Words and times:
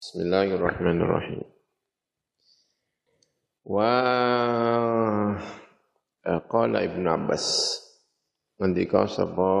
Bismillahirrahmanirrahim. 0.00 1.44
Wa 3.68 3.92
eh, 6.24 6.40
qala 6.48 6.88
Ibnu 6.88 7.04
Abbas. 7.04 7.44
Ngendika 8.56 9.04
sapa 9.04 9.52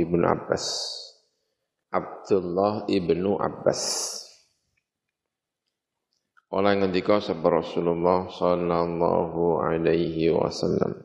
Ibnu 0.00 0.24
Abbas? 0.24 0.64
Abdullah 1.92 2.88
Ibnu 2.88 3.36
Abbas. 3.36 3.82
Kala 6.48 6.80
ngendika 6.80 7.20
sapa 7.20 7.44
Rasulullah 7.44 8.32
sallallahu 8.32 9.68
alaihi 9.68 10.32
wasallam. 10.32 11.04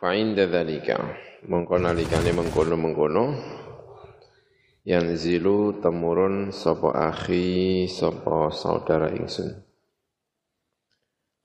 Fa 0.00 0.16
inda 0.16 0.48
dzalika. 0.48 0.96
Mongko 1.44 1.76
nalikane 1.76 2.32
mengkono-mengkono 2.32 3.24
yanzilu 4.84 5.80
temurun 5.80 6.52
sapa 6.52 6.92
akhi 6.92 7.88
sapa 7.88 8.52
saudara 8.52 9.08
ingsun. 9.16 9.64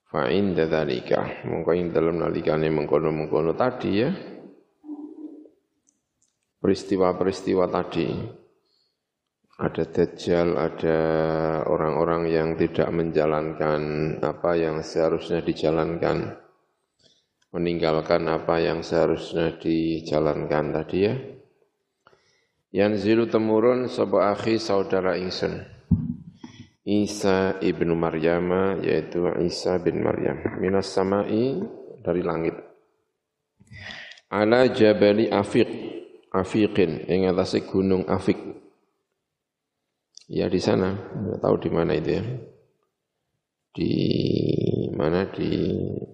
Fa 0.10 0.28
inda 0.28 0.68
dzalika. 0.68 1.48
Mongko 1.48 1.72
ing 1.78 1.96
dalem 1.96 2.20
nalikane 2.20 2.68
mengkono-mengkono 2.68 3.56
tadi 3.56 3.92
ya. 3.96 4.10
Peristiwa-peristiwa 6.60 7.66
tadi. 7.72 8.10
Ada 9.60 9.84
dajjal, 9.92 10.56
ada 10.56 11.00
orang-orang 11.68 12.32
yang 12.32 12.50
tidak 12.56 12.88
menjalankan 12.96 13.82
apa 14.24 14.56
yang 14.56 14.80
seharusnya 14.80 15.44
dijalankan, 15.44 16.32
meninggalkan 17.52 18.24
apa 18.32 18.56
yang 18.64 18.80
seharusnya 18.80 19.60
dijalankan 19.60 20.72
tadi 20.72 20.98
ya. 21.04 21.39
Yanzilu 22.70 23.26
temurun 23.26 23.90
sapa 23.90 24.34
akhi 24.38 24.62
saudara 24.62 25.18
ingsun. 25.18 25.66
Isa 26.86 27.58
ibnu 27.62 27.94
Maryam 27.98 28.78
yaitu 28.82 29.26
Isa 29.42 29.82
bin 29.82 30.06
Maryam 30.06 30.62
minas 30.62 30.90
samai 30.90 31.62
dari 32.06 32.22
langit. 32.22 32.54
Ala 34.30 34.70
jabali 34.70 35.30
Afiq 35.34 35.70
Afiqin 36.30 37.10
ing 37.10 37.26
atase 37.26 37.66
gunung 37.66 38.06
Afiq. 38.06 38.38
Ya 40.30 40.46
di 40.46 40.62
sana, 40.62 40.94
tidak 40.94 41.42
tahu 41.42 41.56
di 41.58 41.70
mana 41.74 41.98
itu 41.98 42.10
ya. 42.14 42.24
Di 43.74 43.94
mana 44.94 45.26
di 45.26 45.50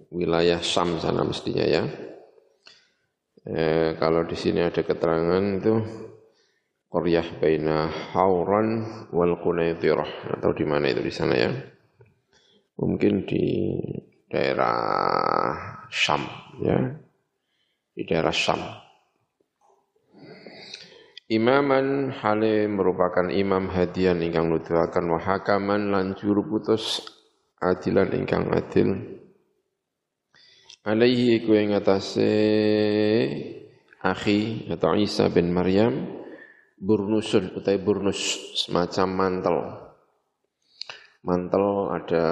wilayah 0.07 0.63
Syam 0.63 1.03
sana 1.03 1.27
mestinya 1.27 1.67
ya. 1.67 1.83
Eh, 3.43 3.99
kalau 3.99 4.23
di 4.23 4.39
sini 4.39 4.63
ada 4.63 4.79
keterangan 4.87 5.43
itu 5.59 5.73
Qaryah 6.95 7.27
baina 7.43 7.91
Hauran 8.15 8.87
wal 9.11 9.35
Qunaitirah. 9.43 10.39
Atau 10.39 10.55
di 10.55 10.63
mana 10.63 10.87
itu 10.87 11.03
di 11.03 11.11
sana 11.11 11.35
ya? 11.35 11.51
Mungkin 12.79 13.27
di 13.27 13.75
daerah 14.31 15.59
Syam 15.91 16.23
ya. 16.63 16.79
Di 17.91 18.03
daerah 18.07 18.31
Syam. 18.31 18.63
Imaman 21.27 22.15
hale 22.15 22.71
merupakan 22.71 23.27
imam 23.27 23.67
hadian 23.75 24.23
ingkang 24.23 24.47
nuduhaken 24.47 25.09
wa 25.11 25.19
hakaman 25.19 25.91
lan 25.91 26.15
juru 26.15 26.47
putus 26.47 27.03
adilan 27.59 28.15
ingkang 28.15 28.47
adil. 28.55 29.19
Alaihi 30.87 31.43
iku 31.43 31.59
ing 31.59 31.75
atase 31.75 32.31
akhi 33.99 34.69
atau 34.71 34.95
Isa 34.95 35.27
bin 35.33 35.49
Maryam 35.51 36.14
burnusun 36.79 37.55
utai 37.55 37.79
burnus 37.79 38.19
semacam 38.55 39.07
mantel. 39.15 39.57
Mantel 41.25 41.65
ada 41.95 42.25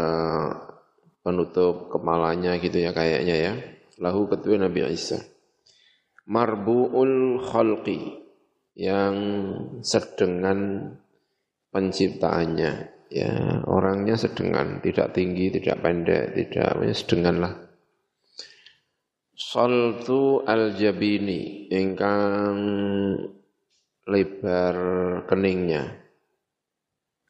penutup 1.24 1.90
kepalanya 1.90 2.60
gitu 2.60 2.78
ya 2.84 2.92
kayaknya 2.92 3.36
ya. 3.36 3.54
Lahu 4.00 4.28
ketua 4.28 4.60
Nabi 4.60 4.86
Isa. 4.92 5.20
Marbu'ul 6.28 7.44
khalqi 7.44 8.24
yang 8.74 9.16
sedengan 9.86 10.90
penciptaannya 11.70 12.72
ya 13.14 13.62
orangnya 13.70 14.18
sedengan 14.18 14.82
tidak 14.82 15.14
tinggi 15.14 15.54
tidak 15.54 15.86
pendek 15.86 16.34
tidak 16.34 16.82
sedengan 16.98 17.38
lah 17.38 17.54
Saltu 19.38 20.42
al-jabini 20.42 21.70
ingkang 21.70 22.58
lebar 24.08 24.76
keningnya. 25.26 26.04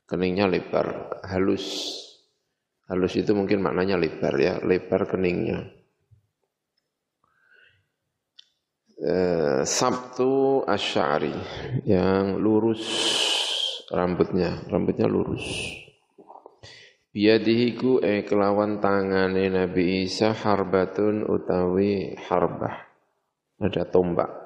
Keningnya 0.03 0.45
lebar, 0.49 1.19
halus. 1.25 1.65
Halus 2.89 3.15
itu 3.15 3.31
mungkin 3.31 3.63
maknanya 3.63 3.95
lebar 3.95 4.35
ya, 4.37 4.59
lebar 4.61 5.07
keningnya. 5.07 5.71
Eh, 9.03 9.61
Sabtu 9.67 10.63
Asy'ari 10.63 11.35
yang 11.83 12.39
lurus 12.39 12.83
rambutnya, 13.91 14.63
rambutnya 14.71 15.11
lurus. 15.11 15.43
Biadihiku 17.13 18.01
e 18.01 18.25
kelawan 18.25 18.81
tangane 18.81 19.45
Nabi 19.51 20.09
Isa 20.09 20.33
harbatun 20.33 21.29
utawi 21.29 22.17
harbah. 22.17 22.89
Ada 23.61 23.85
tombak. 23.85 24.42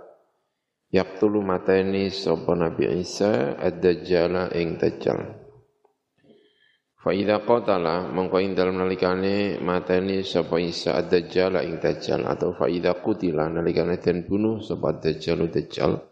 Yaktulu 0.87 1.43
mateni 1.43 2.07
sapa 2.07 2.55
Nabi 2.55 2.87
Isa 3.03 3.59
ad-dajjal 3.59 4.55
ing 4.55 4.79
dajjal. 4.79 5.19
Fa 6.95 7.11
idza 7.11 7.43
qatala 7.43 8.07
mongko 8.07 8.39
ing 8.39 8.55
dalem 8.55 8.79
nalikane 8.79 9.59
mateni 9.59 10.23
sapa 10.23 10.55
Isa 10.63 10.95
ad-dajjal 10.95 11.59
ing 11.67 11.83
dajjal 11.83 12.23
atau 12.23 12.55
fa 12.55 12.71
idza 12.71 13.03
qutila 13.03 13.51
nalikane 13.51 13.99
den 13.99 14.23
bunuh 14.31 14.63
sapa 14.63 14.95
dajjal 14.95 15.51
dajjal. 15.51 16.07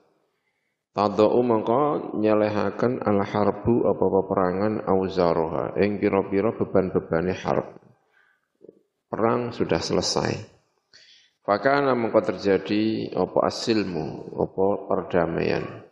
Tadau 0.91 1.39
mongko 1.39 2.15
nyelehaken 2.19 2.99
al 2.99 3.23
harbu 3.23 3.87
apa 3.87 4.05
peperangan 4.11 4.73
auzaroha 4.91 5.79
ing 5.79 6.03
pira-pira 6.03 6.51
beban-bebane 6.51 7.31
harb. 7.31 7.79
Perang 9.07 9.55
sudah 9.55 9.79
selesai. 9.79 10.54
Fakana 11.45 11.93
mengko 11.93 12.25
terjadi 12.25 13.13
apa 13.13 13.45
asilmu, 13.45 14.33
apa 14.33 14.65
perdamaian. 14.89 15.85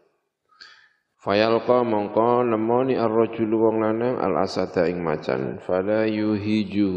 Fayalqa 1.21 1.85
mongko 1.85 2.41
nemoni 2.41 2.97
ar-rajulu 2.97 3.69
wong 3.69 3.85
lanang 3.85 4.17
al-asada 4.17 4.89
ing 4.89 5.05
macan. 5.05 5.61
Fala 5.61 6.09
yuhiju 6.09 6.89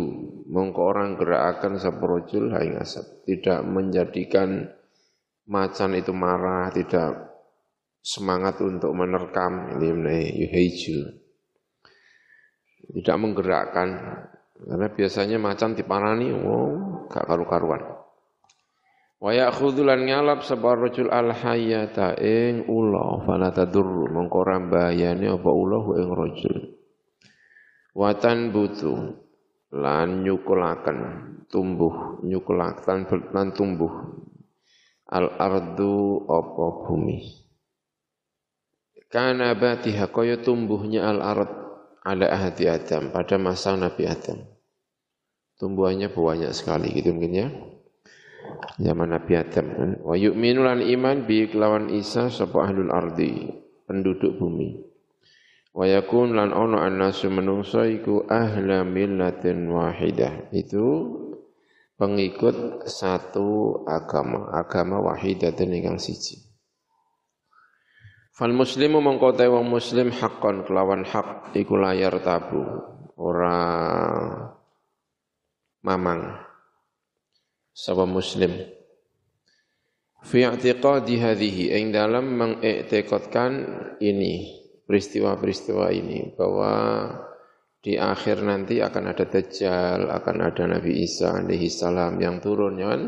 mongko 0.49 0.81
orang 0.83 1.21
gerakaken 1.21 1.77
sapa 1.77 2.01
rajul 2.01 2.49
ing 2.57 2.81
asad. 2.81 3.05
Tidak 3.29 3.61
menjadikan 3.61 4.73
macan 5.47 5.93
itu 5.93 6.17
marah, 6.17 6.73
tidak 6.73 7.39
semangat 8.01 8.59
untuk 8.65 8.97
menerkam 8.97 9.79
ini 9.79 10.33
yuhiju. 10.33 11.13
Tidak 12.89 13.17
menggerakkan 13.21 13.89
karena 14.57 14.89
biasanya 14.89 15.37
macan 15.37 15.77
diparani, 15.77 16.33
wow, 16.33 17.05
gak 17.13 17.29
karu-karuan. 17.29 17.96
Wa 19.17 19.33
ya'khudhu 19.33 19.81
lan 19.81 20.05
ngalap 20.05 20.45
sapa 20.45 20.77
rajul 20.77 21.09
al 21.09 21.33
hayyata 21.33 22.21
ing 22.21 22.69
ula 22.69 23.25
fala 23.25 23.49
tadur 23.49 24.13
mongko 24.13 24.45
rambayane 24.45 25.25
apa 25.33 25.51
ula 25.51 25.81
ing 25.97 26.09
rajul. 26.13 26.57
Wa 27.97 28.13
butu 28.53 28.93
lan 29.73 30.21
nyukulaken 30.21 30.99
tumbuh 31.49 32.21
nyukulaken 32.29 33.09
lan 33.33 33.57
tumbuh 33.57 33.93
al 35.09 35.33
ardu 35.33 36.29
apa 36.29 36.65
bumi. 36.85 37.19
Kana 39.09 39.57
batiha 39.57 40.13
kaya 40.13 40.45
tumbuhnya 40.45 41.09
al 41.09 41.25
ard 41.25 41.51
ala 42.05 42.27
ahdi 42.37 42.69
Adam 42.69 43.17
pada 43.17 43.41
masa 43.41 43.73
Nabi 43.81 44.05
Adam. 44.05 44.45
Tumbuhannya 45.57 46.13
banyak 46.13 46.53
sekali 46.53 46.93
gitu 46.93 47.17
mungkin 47.17 47.33
ya 47.33 47.49
zaman 48.77 49.13
Nabi 49.13 49.33
Adam 49.37 49.67
kan 49.73 49.91
wa 50.05 50.15
yu'minu 50.15 50.65
lan 50.65 50.85
iman 50.85 51.25
bi 51.25 51.49
kelawan 51.49 51.89
Isa 51.93 52.29
sapa 52.29 52.67
ahlul 52.69 52.93
ardi 52.93 53.51
penduduk 53.87 54.37
bumi. 54.37 54.83
Wa 55.77 55.85
yakun 55.85 56.33
lan 56.33 56.57
ono 56.57 56.81
annasu 56.81 57.29
menungso 57.29 57.85
iku 57.85 58.25
ahla 58.25 58.81
millatin 58.83 59.69
wahidah. 59.69 60.49
Itu 60.49 60.85
pengikut 62.01 62.89
satu 62.89 63.81
agama 63.85 64.53
agama 64.57 65.01
wahidatin 65.05 65.77
ingkang 65.77 66.01
siji. 66.01 66.45
Fal 68.37 68.53
muslimu 68.53 69.01
mongko 69.01 69.33
wong 69.33 69.65
muslim 69.65 70.13
hakon 70.13 70.69
kelawan 70.69 71.09
hak 71.09 71.57
iku 71.57 71.81
layar 71.81 72.21
tabu 72.21 72.61
ora 73.17 73.65
mamang 75.81 76.46
sapa 77.77 78.09
muslim 78.09 78.57
fi 80.25 80.49
i'tiqadi 80.49 81.21
hadhihi 81.21 81.77
ing 81.77 81.93
dalam 81.93 82.33
mengiktikadkan 82.33 83.53
ini 84.01 84.65
peristiwa-peristiwa 84.89 85.93
ini 85.93 86.33
bahwa 86.33 86.73
di 87.85 87.95
akhir 87.95 88.43
nanti 88.43 88.83
akan 88.83 89.15
ada 89.15 89.29
Dajjal, 89.31 90.11
akan 90.11 90.37
ada 90.43 90.65
Nabi 90.67 91.07
Isa 91.07 91.39
alaihi 91.39 91.71
salam 91.71 92.19
yang 92.19 92.43
turun 92.43 92.81
ya 92.81 92.91
kan? 92.91 93.03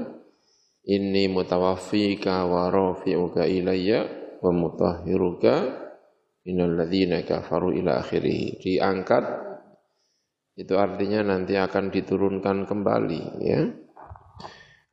Inni 0.87 1.27
mutawaffika 1.27 2.47
wa 2.47 2.71
rafi'uka 2.71 3.43
ilayya 3.43 4.07
wa 4.39 4.55
mutahhiruka 4.55 5.55
minal 6.47 6.79
ladzina 6.79 7.27
kafaru 7.27 7.75
ila 7.75 7.99
akhirih. 7.99 8.63
Diangkat 8.63 9.25
itu 10.55 10.75
artinya 10.79 11.27
nanti 11.27 11.59
akan 11.59 11.91
diturunkan 11.91 12.63
kembali 12.63 13.23
ya. 13.43 13.61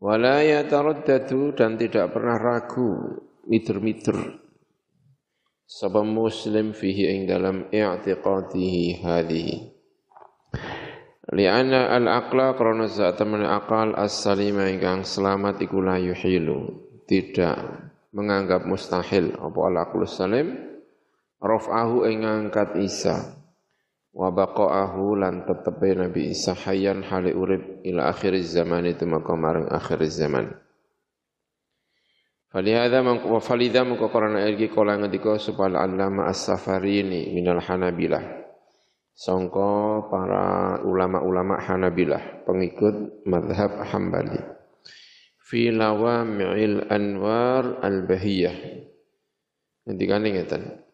Wala 0.06 0.46
yataraddadu 0.46 1.58
dan 1.58 1.82
tidak 1.82 2.14
pernah 2.14 2.38
ragu, 2.38 3.18
mitur-mitur. 3.50 4.38
Sebab 5.66 6.06
muslim 6.06 6.78
fihi 6.78 7.10
ing 7.10 7.22
dalam 7.26 7.66
i'tiqadihi 7.74 9.02
hadhihi. 9.02 9.58
Lianna 11.34 11.90
al-aqla 11.98 12.54
karena 12.54 12.86
zat 12.86 13.18
teman 13.18 13.50
akal 13.50 13.98
as-salima 13.98 14.70
ingkang 14.70 15.02
selamat 15.02 15.58
iku 15.66 15.82
la 15.82 15.98
yuhilu. 15.98 16.86
Tidak 17.10 17.58
menganggap 18.14 18.62
mustahil 18.70 19.34
apa 19.34 19.60
al-aqlu 19.74 20.06
salim 20.06 20.54
raf'ahu 21.42 22.06
ing 22.06 22.22
ngangkat 22.22 22.78
Isa 22.78 23.45
wa 24.16 24.32
baqa'ahu 24.32 25.20
lan 25.20 25.44
tetepe 25.44 25.92
Nabi 25.92 26.32
Isa 26.32 26.56
hayyan 26.56 27.04
hale 27.04 27.36
urip 27.36 27.84
ila 27.84 28.08
akhir 28.08 28.40
zaman 28.48 28.88
itu 28.88 29.04
maka 29.04 29.36
marang 29.36 29.68
akhir 29.68 30.00
zaman. 30.08 30.56
Falihada 32.48 33.04
wa 33.04 33.44
falidha 33.44 33.84
mengko 33.84 34.08
karena 34.08 34.48
iki 34.48 34.72
kala 34.72 34.96
ngendika 34.96 35.36
supaya 35.36 35.84
allama 35.84 36.32
as-safarini 36.32 37.36
minal 37.36 37.60
hanabilah. 37.60 38.48
Sangka 39.16 40.12
para 40.12 40.80
ulama-ulama 40.84 41.56
Hanabilah 41.64 42.44
pengikut 42.44 43.24
madhab 43.24 43.80
Hambali. 43.92 44.40
Fi 45.40 45.72
lawami'il 45.72 46.92
anwar 46.92 47.80
al-bahiyah. 47.80 48.56
Ngendikane 49.88 50.28
ngeten 50.36 50.85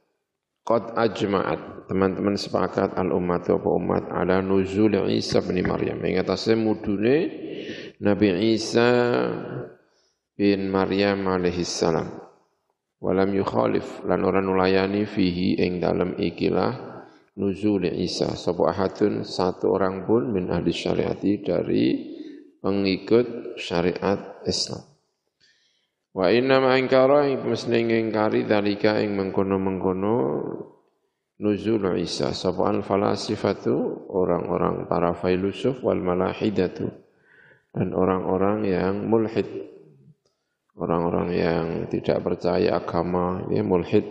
Qad 0.61 0.93
ajma'at. 0.93 1.89
Teman-teman 1.89 2.37
sepakat 2.37 2.95
al 2.95 3.11
umat 3.11 3.49
apa 3.49 3.69
umat? 3.75 4.03
Ala 4.13 4.39
nuzul 4.39 4.95
Isa 5.09 5.41
bin 5.41 5.59
Maryam. 5.65 5.99
Ing 6.05 6.21
atase 6.21 6.55
mudune 6.55 7.27
Nabi 7.99 8.55
Isa 8.55 8.87
bin 10.37 10.69
Maryam 10.69 11.25
alaihi 11.27 11.65
salam. 11.65 12.07
Walam 13.01 13.33
yukhalif. 13.33 14.05
Lan 14.05 14.21
ora 14.21 14.39
nulayani 14.39 15.09
fihi 15.09 15.57
ing 15.59 15.81
dalem 15.81 16.13
ikilah 16.15 16.71
nuzul 17.35 17.89
Isa. 17.89 18.37
Sapa 18.37 18.69
ahadun? 18.69 19.25
Satu 19.25 19.73
orang 19.73 20.05
pun 20.05 20.29
min 20.29 20.47
ahli 20.53 20.69
syariati 20.69 21.41
dari 21.41 21.85
pengikut 22.61 23.57
syariat 23.57 24.45
Islam 24.45 24.90
Wa 26.11 26.27
inna 26.27 26.59
ma 26.59 26.75
ingkara 26.75 27.31
ing 27.31 27.47
mesne 27.47 27.87
ngingkari 27.87 28.43
dalika 28.43 28.99
ing 28.99 29.15
mengkono-mengkono 29.15 30.15
nuzul 31.39 31.87
Isa. 31.95 32.35
Sapa 32.35 32.67
al 32.67 32.83
falasifatu 32.83 34.07
orang-orang 34.11 34.91
para 34.91 35.15
filosof 35.15 35.79
wal 35.79 36.03
malahidatu. 36.03 36.91
Dan 37.71 37.95
orang-orang 37.95 38.67
yang 38.67 39.07
mulhid. 39.07 39.47
Orang-orang 40.75 41.29
yang 41.31 41.65
tidak 41.87 42.19
percaya 42.19 42.79
agama 42.79 43.47
ya 43.47 43.63
mulhid 43.63 44.03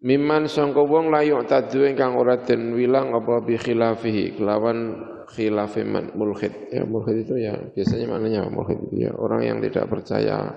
Miman 0.00 0.48
sangka 0.48 0.80
wong 0.80 1.12
layu 1.12 1.44
tadu 1.44 1.84
ingkang 1.84 2.16
ora 2.16 2.40
den 2.40 2.72
wilang 2.72 3.12
apa 3.12 3.44
bi 3.44 3.60
khilafihi 3.60 4.32
kelawan 4.32 4.96
khilafi 5.28 5.84
man 5.84 6.16
mulhid. 6.16 6.72
Ya 6.72 6.88
mulhid 6.88 7.28
itu 7.28 7.36
ya 7.36 7.52
biasanya 7.76 8.08
maknanya 8.08 8.48
mulhid 8.48 8.80
itu 8.88 9.04
ya 9.04 9.12
orang 9.12 9.44
yang 9.44 9.58
tidak 9.60 9.92
percaya 9.92 10.56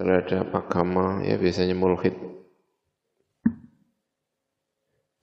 terhadap 0.00 0.48
agama 0.56 1.20
ya 1.28 1.36
biasanya 1.36 1.76
mulhid. 1.76 2.16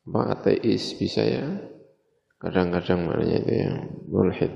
Apa 0.06 0.38
ateis 0.38 0.94
bisa 0.94 1.26
ya? 1.26 1.46
Kadang-kadang 2.38 3.10
maknanya 3.10 3.38
itu 3.42 3.54
ya 3.58 3.72
mulhid. 4.06 4.54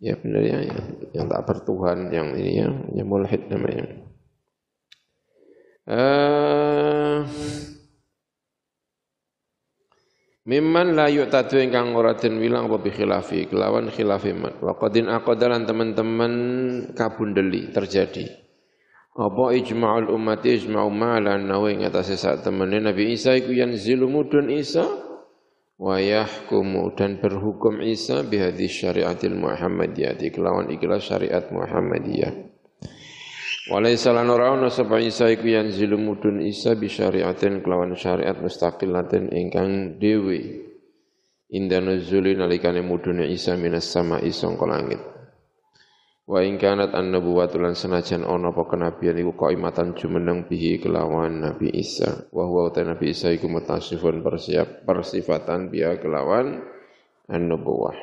Ya 0.00 0.16
benar 0.16 0.40
ya, 0.40 0.56
yang 1.12 1.28
tak 1.28 1.44
bertuhan 1.44 2.08
yang 2.08 2.32
ini 2.32 2.56
ya, 2.56 2.72
ya 2.96 3.04
mulhid 3.04 3.52
namanya. 3.52 3.84
Uh, 5.84 7.20
Mimman 10.50 10.98
la 10.98 11.06
yu'tadu 11.06 11.62
ingkang 11.62 11.94
ora 11.94 12.18
den 12.18 12.42
wilang 12.42 12.66
apa 12.66 12.82
bi 12.82 12.90
khilafi 12.90 13.46
kelawan 13.46 13.86
khilafi 13.86 14.34
man. 14.34 14.58
Wa 14.58 14.74
qadin 14.74 15.06
aqadalan 15.06 15.62
teman-teman 15.62 16.32
kabundeli 16.98 17.70
terjadi. 17.70 18.26
Apa 19.14 19.54
ijma'ul 19.54 20.10
umat 20.10 20.42
ijma'u 20.42 20.90
ma'ala 20.90 21.38
nawi 21.38 21.78
ngatasi 21.78 22.18
saat 22.18 22.42
temene 22.42 22.82
Nabi 22.82 23.14
Isa 23.14 23.38
iku 23.38 23.54
yanzilu 23.54 24.10
mudun 24.10 24.50
Isa 24.50 24.82
wa 25.78 26.02
yahkumu 26.02 26.98
dan 26.98 27.22
berhukum 27.22 27.78
Isa 27.78 28.26
bihadhi 28.26 28.66
syariatil 28.66 29.38
Muhammadiyah 29.38 30.18
kelawan 30.34 30.66
ikhlas 30.66 31.06
syariat 31.06 31.46
Muhammadiyah. 31.46 32.59
Walaysa 33.70 34.10
lan 34.10 34.26
ora 34.26 34.50
ana 34.50 34.66
sapa 34.66 34.98
Isa 34.98 35.30
iku 35.30 35.46
yanzilu 35.46 35.94
mudun 35.94 36.42
Isa 36.42 36.74
bi 36.74 36.90
syariatin 36.90 37.62
kelawan 37.62 37.94
syariat 37.94 38.34
mustaqilatin 38.34 39.30
ingkang 39.30 39.94
dhewe. 40.02 40.66
Inda 41.54 41.78
nuzuli 41.78 42.34
nalikane 42.34 42.82
mudune 42.82 43.30
Isa 43.30 43.54
minas 43.54 43.86
sama 43.86 44.18
sangka 44.26 44.66
langit. 44.66 44.98
Wa 46.26 46.42
ing 46.42 46.58
kanat 46.58 46.98
an-nubuwatu 46.98 47.62
lan 47.62 47.78
senajan 47.78 48.26
ana 48.26 48.50
apa 48.50 48.66
kenabian 48.66 49.14
iku 49.22 49.38
qaimatan 49.38 49.94
jumeneng 49.94 50.50
bihi 50.50 50.82
kelawan 50.82 51.38
Nabi 51.38 51.70
Isa. 51.70 52.26
Wa 52.34 52.50
huwa 52.50 52.74
Nabi 52.74 53.14
Isa 53.14 53.30
iku 53.30 53.46
mutasifun 53.46 54.18
persiap 54.26 54.82
persifatan 54.82 55.70
biya 55.70 55.94
kelawan 56.02 56.58
an-nubuwah. 57.30 57.94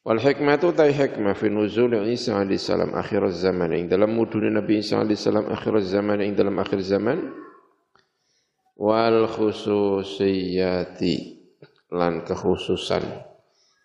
Wal 0.00 0.16
hikmatu 0.16 0.72
ta 0.72 0.88
hikmah 0.88 1.36
fi 1.36 1.52
nuzul 1.52 1.92
Isa 2.08 2.40
alaihi 2.40 2.56
salam 2.56 2.96
akhir 2.96 3.20
zaman. 3.36 3.68
Ing 3.76 3.84
dalam 3.84 4.16
mudune 4.16 4.48
Nabi 4.48 4.80
Isa 4.80 4.96
alaihi 4.96 5.20
salam 5.20 5.44
akhir 5.52 5.76
zaman 5.84 6.24
ing 6.24 6.32
dalam 6.32 6.56
akhir 6.56 6.80
zaman. 6.80 7.28
Wal 8.80 9.28
khususiyati 9.28 11.14
lan 11.92 12.24
kekhususan. 12.24 13.04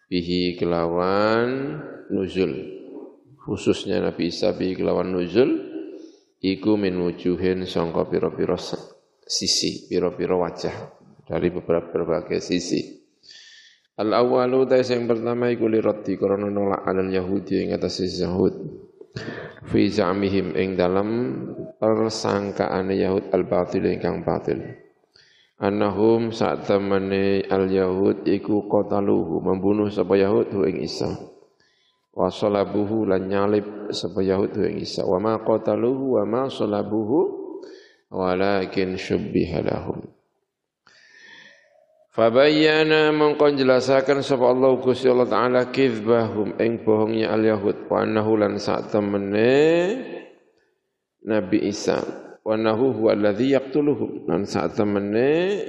Bihi 0.07 0.55
kelawan 0.55 1.83
nuzul. 2.07 2.63
Khususnya 3.43 3.99
Nabi 3.99 4.31
Isa 4.31 4.55
bihi 4.55 4.79
kelawan 4.79 5.11
nuzul. 5.11 5.75
Iku 6.39 6.79
min 6.79 6.95
wujuhin 6.95 7.67
sangka 7.67 8.07
pira-pira 8.07 8.55
sisi 9.27 9.91
pira-pira 9.91 10.39
wajah. 10.39 10.95
Dari 11.27 11.51
beberapa 11.51 11.91
berbagai 11.91 12.39
sisi 12.39 13.04
Al 13.95 14.11
awalu 14.11 14.67
ta 14.67 14.83
yang 14.83 15.07
pertama 15.07 15.47
iku 15.47 15.71
lirati 15.71 16.19
karena 16.19 16.51
nolak 16.51 16.83
alal 16.83 17.07
Yahudi 17.07 17.63
ing 17.63 17.79
atas 17.79 18.03
Yahud. 18.03 18.51
Fi 19.71 19.87
zamihim 19.87 20.51
ing 20.59 20.75
dalam 20.75 21.07
persangkaan 21.79 22.91
Yahud 22.91 23.31
al 23.31 23.47
batil 23.47 23.87
ingkang 23.87 24.27
batil. 24.27 24.59
Annahum 25.63 26.35
saat 26.35 26.67
temene 26.67 27.47
al 27.47 27.71
Yahud 27.71 28.27
iku 28.27 28.67
qataluhu 28.67 29.39
membunuh 29.39 29.87
sapa 29.87 30.19
Yahud 30.19 30.51
hu 30.51 30.67
ing 30.67 30.83
Isa. 30.83 31.15
Wa 32.11 32.27
salabuhu 32.27 33.07
lan 33.07 33.31
nyalib 33.31 33.95
sapa 33.95 34.19
Yahud 34.19 34.59
hu 34.59 34.67
ing 34.67 34.83
Isa. 34.83 35.07
Wa 35.07 35.23
ma 35.23 35.39
qataluhu 35.39 36.19
wa 36.19 36.23
ma 36.27 36.43
salabuhu 36.51 37.31
walakin 38.11 38.99
syubbiha 38.99 39.63
lahum. 39.63 40.14
Fabayyana 42.15 43.11
mongkon 43.11 43.59
jelasaken 43.59 44.23
sapa 44.23 44.47
Allah 44.47 44.71
Gusti 44.79 45.11
Allah 45.11 45.27
taala 45.27 45.67
kizbahum 45.67 46.55
ing 46.63 46.79
bohongnya 46.87 47.35
al 47.35 47.43
yahud 47.43 47.91
wa 47.91 48.07
annahu 48.07 48.39
lan 48.39 48.55
sak 48.55 48.87
temene 48.87 49.51
Nabi 51.27 51.67
Isa. 51.67 51.99
Wa 52.39 52.55
annahu 52.55 52.95
huwa 52.95 53.19
alladhi 53.19 53.51
yaqtuluhum. 53.51 54.31
Lan 54.31 54.47
sak 54.47 54.79
temene 54.79 55.59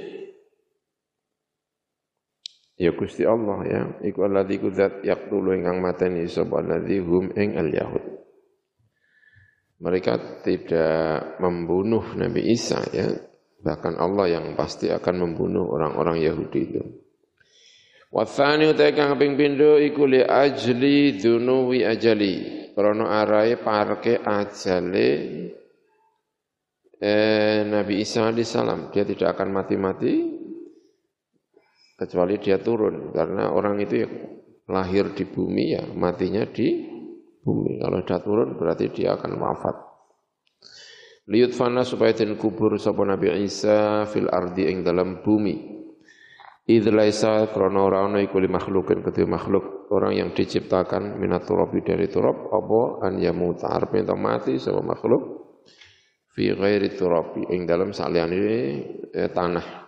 ya 2.79 2.95
Gusti 2.95 3.27
Allah 3.27 3.59
ya. 3.67 3.81
Iku 4.07 4.23
alladhi 4.23 4.55
kudzat 4.63 5.03
yaqtulu 5.03 5.51
ingkang 5.51 5.83
mateni 5.83 6.31
sapa 6.31 6.63
alladhi 6.63 7.03
hum 7.03 7.27
ing 7.35 7.59
al 7.59 7.67
yahud 7.75 8.17
mereka 9.77 10.41
tidak 10.41 11.37
membunuh 11.37 12.17
Nabi 12.17 12.49
Isa 12.49 12.81
ya 12.89 13.26
Bahkan 13.57 13.97
Allah 13.97 14.37
yang 14.37 14.53
pasti 14.53 14.87
akan 14.89 15.15
membunuh 15.17 15.65
orang-orang 15.65 16.21
Yahudi 16.21 16.61
itu. 16.61 16.83
Wathani 18.07 18.71
utai 18.71 18.95
kang 18.95 19.19
ping 19.19 19.35
pindho 19.35 19.75
iku 19.75 20.07
li 20.07 20.23
ajli 20.23 21.19
dunuwi 21.19 21.83
ajali. 21.83 22.33
Krana 22.77 23.25
arai 23.25 23.57
parke 23.57 24.21
ajale 24.21 25.09
eh, 27.01 27.59
Nabi 27.65 27.93
Isa 27.99 28.29
alaihissalam. 28.29 28.93
Dia 28.93 29.03
tidak 29.03 29.35
akan 29.35 29.49
mati-mati 29.49 30.13
kecuali 31.97 32.37
dia 32.37 32.61
turun 32.61 33.09
karena 33.09 33.49
orang 33.49 33.81
itu 33.81 34.05
ya 34.05 34.09
lahir 34.69 35.17
di 35.17 35.25
bumi 35.25 35.73
ya 35.73 35.83
matinya 35.97 36.45
di 36.45 36.85
bumi. 37.41 37.81
Kalau 37.81 37.99
dia 38.05 38.17
turun 38.21 38.55
berarti 38.55 38.93
dia 38.93 39.17
akan 39.17 39.31
wafat. 39.41 39.86
Liut 41.27 41.51
fana 41.51 41.83
supaya 41.83 42.15
den 42.15 42.39
kubur 42.39 42.79
sapa 42.79 43.03
Nabi 43.03 43.43
Isa 43.43 44.07
fil 44.07 44.31
ardi 44.31 44.71
ing 44.71 44.87
dalam 44.87 45.19
bumi. 45.19 45.75
Idh 46.67 46.87
laisa 46.91 47.47
krana 47.51 47.79
ora 47.83 48.07
ana 48.07 48.19
iku 48.19 48.43
makhlukin 48.43 48.99
kedue 48.99 49.23
makhluk 49.23 49.87
orang 49.91 50.19
yang 50.19 50.29
diciptakan 50.35 51.15
minat 51.15 51.47
turabi 51.47 51.79
dari 51.79 52.11
turab 52.11 52.51
apa 52.51 53.07
an 53.07 53.23
yamuta 53.23 53.71
arep 53.71 54.03
mati 54.19 54.59
sapa 54.59 54.83
makhluk 54.83 55.23
fi 56.35 56.51
ghairi 56.51 56.91
turabi 56.91 57.47
ing 57.55 57.63
dalam 57.63 57.95
saliyane 57.95 58.43
eh, 59.15 59.31
tanah 59.31 59.87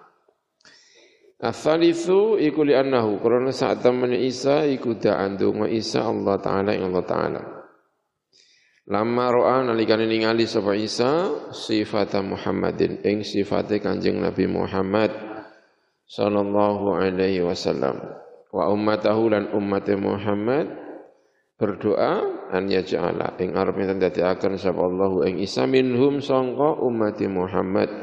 Asalisu 1.39 2.36
iku 2.36 2.67
li 2.67 2.75
annahu 2.75 3.24
karena 3.24 3.55
saat 3.55 3.79
temen 3.79 4.12
Isa 4.12 4.67
iku 4.67 5.00
da'an 5.00 5.39
Isa 5.72 6.03
Allah 6.03 6.36
taala 6.36 6.75
ing 6.75 6.91
Allah 6.91 7.05
taala. 7.08 7.59
Lama 8.89 9.29
ro'a 9.29 9.62
nalikane 9.62 10.10
ningali 10.10 10.50
sapa 10.50 10.74
Isa 10.74 11.29
sifat 11.53 12.17
Muhammadin. 12.25 13.05
Ing 13.05 13.22
sifate 13.22 13.77
Kanjeng 13.77 14.17
Nabi 14.17 14.50
Muhammad 14.50 15.13
sallallahu 16.10 16.98
alaihi 16.98 17.46
wasallam. 17.46 18.01
Wa 18.50 18.65
ummatahu 18.74 19.29
lan 19.29 19.53
ummate 19.53 19.93
Muhammad 19.93 20.74
berdoa 21.62 22.50
an 22.50 22.65
yaj'ala. 22.65 23.38
Ing 23.38 23.53
arep 23.53 23.77
akan 23.77 24.58
sapa 24.58 24.81
Allahu 24.81 25.22
ing 25.22 25.38
Isa 25.38 25.69
minhum 25.69 26.17
sangka 26.17 26.81
ummati 26.81 27.29
Muhammad. 27.29 27.93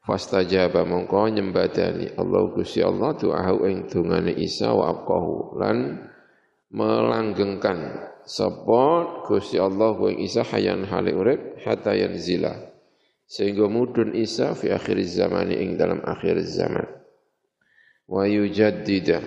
Fastajaba 0.00 0.88
mongko 0.88 1.36
nyembadani 1.36 2.16
Allah 2.16 2.48
Gusti 2.56 2.80
Allah 2.80 3.12
doahu 3.12 3.68
ing 3.68 3.92
dungane 3.92 4.32
Isa 4.40 4.72
wa 4.72 4.88
abqahu 4.88 5.60
lan 5.60 6.08
melanggengkan 6.72 8.08
sapa 8.26 8.84
Gusti 9.28 9.56
Allah 9.60 9.94
ing 10.10 10.24
Isa 10.24 10.42
hayan 10.44 10.88
hale 10.88 11.12
urip 11.12 11.60
hatta 11.64 11.96
yanzila 11.96 12.70
sehingga 13.30 13.70
mudun 13.70 14.10
Isa 14.18 14.58
fi 14.58 14.74
akhir 14.74 14.98
zaman 15.06 15.54
ing 15.54 15.78
dalam 15.78 16.02
akhir 16.02 16.42
zaman. 16.42 16.82
Wa 18.10 18.26
yujaddida 18.26 19.22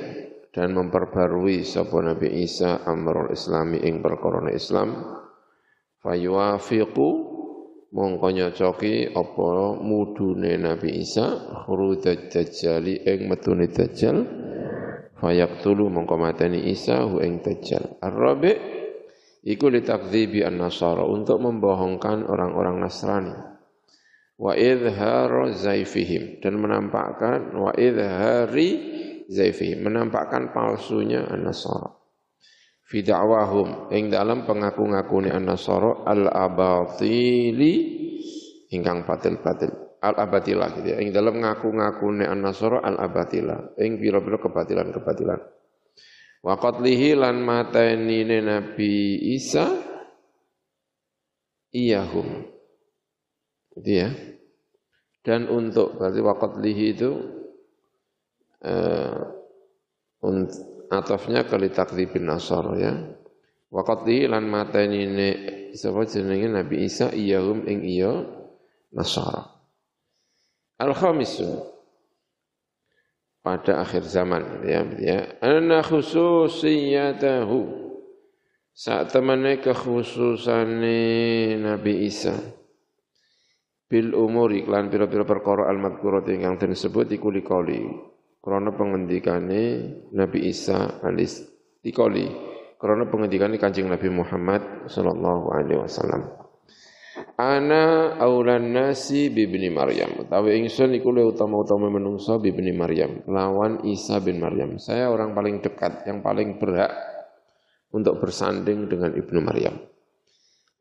dan 0.51 0.75
memperbarui 0.75 1.63
sapa 1.63 2.03
Nabi 2.03 2.43
Isa 2.43 2.83
amrul 2.83 3.31
islami 3.31 3.79
ing 3.79 4.03
perkara 4.03 4.43
Islam. 4.51 4.91
Fayuafiqu 6.03 7.09
mongko 7.95 8.27
nyocoki 8.27 9.07
apa 9.07 9.79
mudune 9.79 10.59
Nabi 10.59 11.00
Isa 11.00 11.63
khurujat 11.63 12.27
dajjali 12.27 13.07
ing 13.07 13.31
metune 13.31 13.71
dajjal. 13.71 14.19
Fayaqtulu 15.15 15.88
mongko 15.88 16.19
mateni 16.19 16.67
Isa 16.67 17.07
hu 17.07 17.23
ing 17.23 17.39
dajjal. 17.39 18.03
Arabi 18.03 18.82
iku 19.43 19.67
litakdzibi 19.67 20.41
an-nasara 20.47 21.03
untuk 21.03 21.43
membohongkan 21.43 22.23
orang-orang 22.25 22.79
Nasrani. 22.79 23.35
Wa 24.39 24.57
idhar 24.57 25.53
zaifihim 25.53 26.41
dan 26.41 26.57
menampakkan 26.57 27.53
wa 27.53 27.71
idhari 27.77 28.69
zaifihim 29.29 29.85
menampakkan 29.85 30.50
palsunya 30.55 31.27
an-nasara. 31.29 31.93
Fi 32.83 33.05
da'wahum 33.05 33.93
ing 33.93 34.09
dalam 34.09 34.43
pengaku-ngakune 34.43 35.31
an-nasara 35.31 36.03
al-abatili 36.07 37.73
ingkang 38.73 39.05
batil-batil. 39.05 39.71
Al-abatilah 40.03 40.69
gitu 40.81 40.88
ya. 40.91 40.97
Ing 41.00 41.15
dalam 41.15 41.39
ngaku-ngakune 41.39 42.27
an-nasara 42.27 42.83
al-abatilah. 42.83 43.79
Ing 43.79 44.03
pira-pira 44.03 44.35
kebatilan-kebatilan 44.35 45.62
wa 46.43 46.59
qatlihi 46.59 47.15
lan 47.15 47.39
mateni 47.41 48.27
Nabi 48.27 49.17
Isa 49.33 49.71
iyahum. 51.71 52.43
Gitu 53.73 53.91
ya. 53.91 54.12
Dan 55.23 55.47
untuk 55.47 55.95
berarti 55.95 56.19
wa 56.19 56.35
qatlihi 56.35 56.85
itu 56.93 57.12
uh, 58.67 59.23
atafnya 60.93 61.47
kali 61.47 61.73
takdzibin 61.73 62.27
nasar 62.27 62.65
ya. 62.77 62.93
Waqati 63.73 64.29
lan 64.29 64.45
mateni 64.45 65.09
sapa 65.73 66.05
jenenge 66.05 66.45
Nabi 66.45 66.85
Isa 66.85 67.09
iyahum 67.09 67.65
ing 67.65 67.81
iya 67.81 68.21
nasara. 68.93 69.50
Al 70.77 70.93
khamisu 70.93 71.72
pada 73.43 73.83
akhir 73.83 74.07
zaman 74.07 74.63
ya 74.63 74.81
ya 74.97 75.19
anna 75.43 75.83
khususiyatahu 75.83 77.59
saat 78.73 79.12
temane 79.13 79.62
kekhususane 79.62 80.97
Nabi 81.59 82.07
Isa 82.07 82.33
bil 83.91 84.15
umur 84.17 84.50
iklan 84.50 84.89
pira-pira 84.89 85.27
perkara 85.27 85.69
al-madhkurat 85.69 86.25
ingkang 86.25 86.57
disebut 86.57 87.13
iku 87.13 87.29
likoli 87.29 87.83
Karena 88.43 88.75
pengendikane 88.75 89.62
Nabi 90.12 90.51
Isa 90.51 91.00
alis 91.00 91.47
dikoli. 91.79 92.27
Karena 92.75 93.07
pengendikane 93.07 93.55
Kanjeng 93.55 93.88
Nabi 93.88 94.12
Muhammad 94.12 94.91
sallallahu 94.91 95.55
alaihi 95.55 95.79
wasallam. 95.79 96.42
Ana 97.33 98.13
aulan 98.21 98.77
nasi 98.77 99.33
bibni 99.33 99.73
Maryam. 99.73 100.21
Utawi 100.21 100.61
ingsun 100.61 100.93
iku 100.93 101.09
luwih 101.09 101.33
utama-utama 101.33 101.89
menungso 101.89 102.37
bibni 102.37 102.69
Maryam 102.69 103.25
lawan 103.25 103.81
Isa 103.89 104.21
bin 104.21 104.37
Maryam. 104.37 104.77
Saya 104.77 105.09
orang 105.09 105.33
paling 105.33 105.57
dekat, 105.65 106.05
yang 106.05 106.21
paling 106.21 106.61
berhak 106.61 106.93
untuk 107.89 108.21
bersanding 108.21 108.85
dengan 108.85 109.17
Ibnu 109.17 109.39
Maryam. 109.41 109.81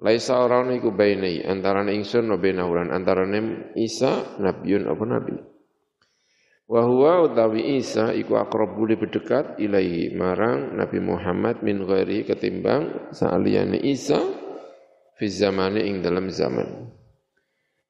Laisa 0.03 0.45
orang 0.45 0.75
iku 0.77 0.93
bainai 0.93 1.47
antara 1.47 1.87
ingsun 1.87 2.27
wa 2.29 2.37
bainahu 2.37 2.75
antara 2.91 3.25
Isa 3.79 4.37
nabiun 4.37 4.91
apa 4.91 5.05
nabi. 5.09 5.37
Wa 6.69 6.83
huwa 6.89 7.29
utawi 7.29 7.81
Isa 7.81 8.13
iku 8.17 8.37
akrabu 8.41 8.89
lebih 8.89 9.13
dekat 9.13 9.61
ilaihi 9.61 10.17
marang 10.17 10.73
Nabi 10.73 11.05
Muhammad 11.05 11.61
min 11.61 11.85
ghairi 11.85 12.25
ketimbang 12.25 13.13
sa'aliyane 13.13 13.77
Isa 13.85 14.42
fi 15.23 15.31
zamani 15.31 15.87
ing 15.87 16.03
dalam 16.03 16.27
zaman. 16.27 16.91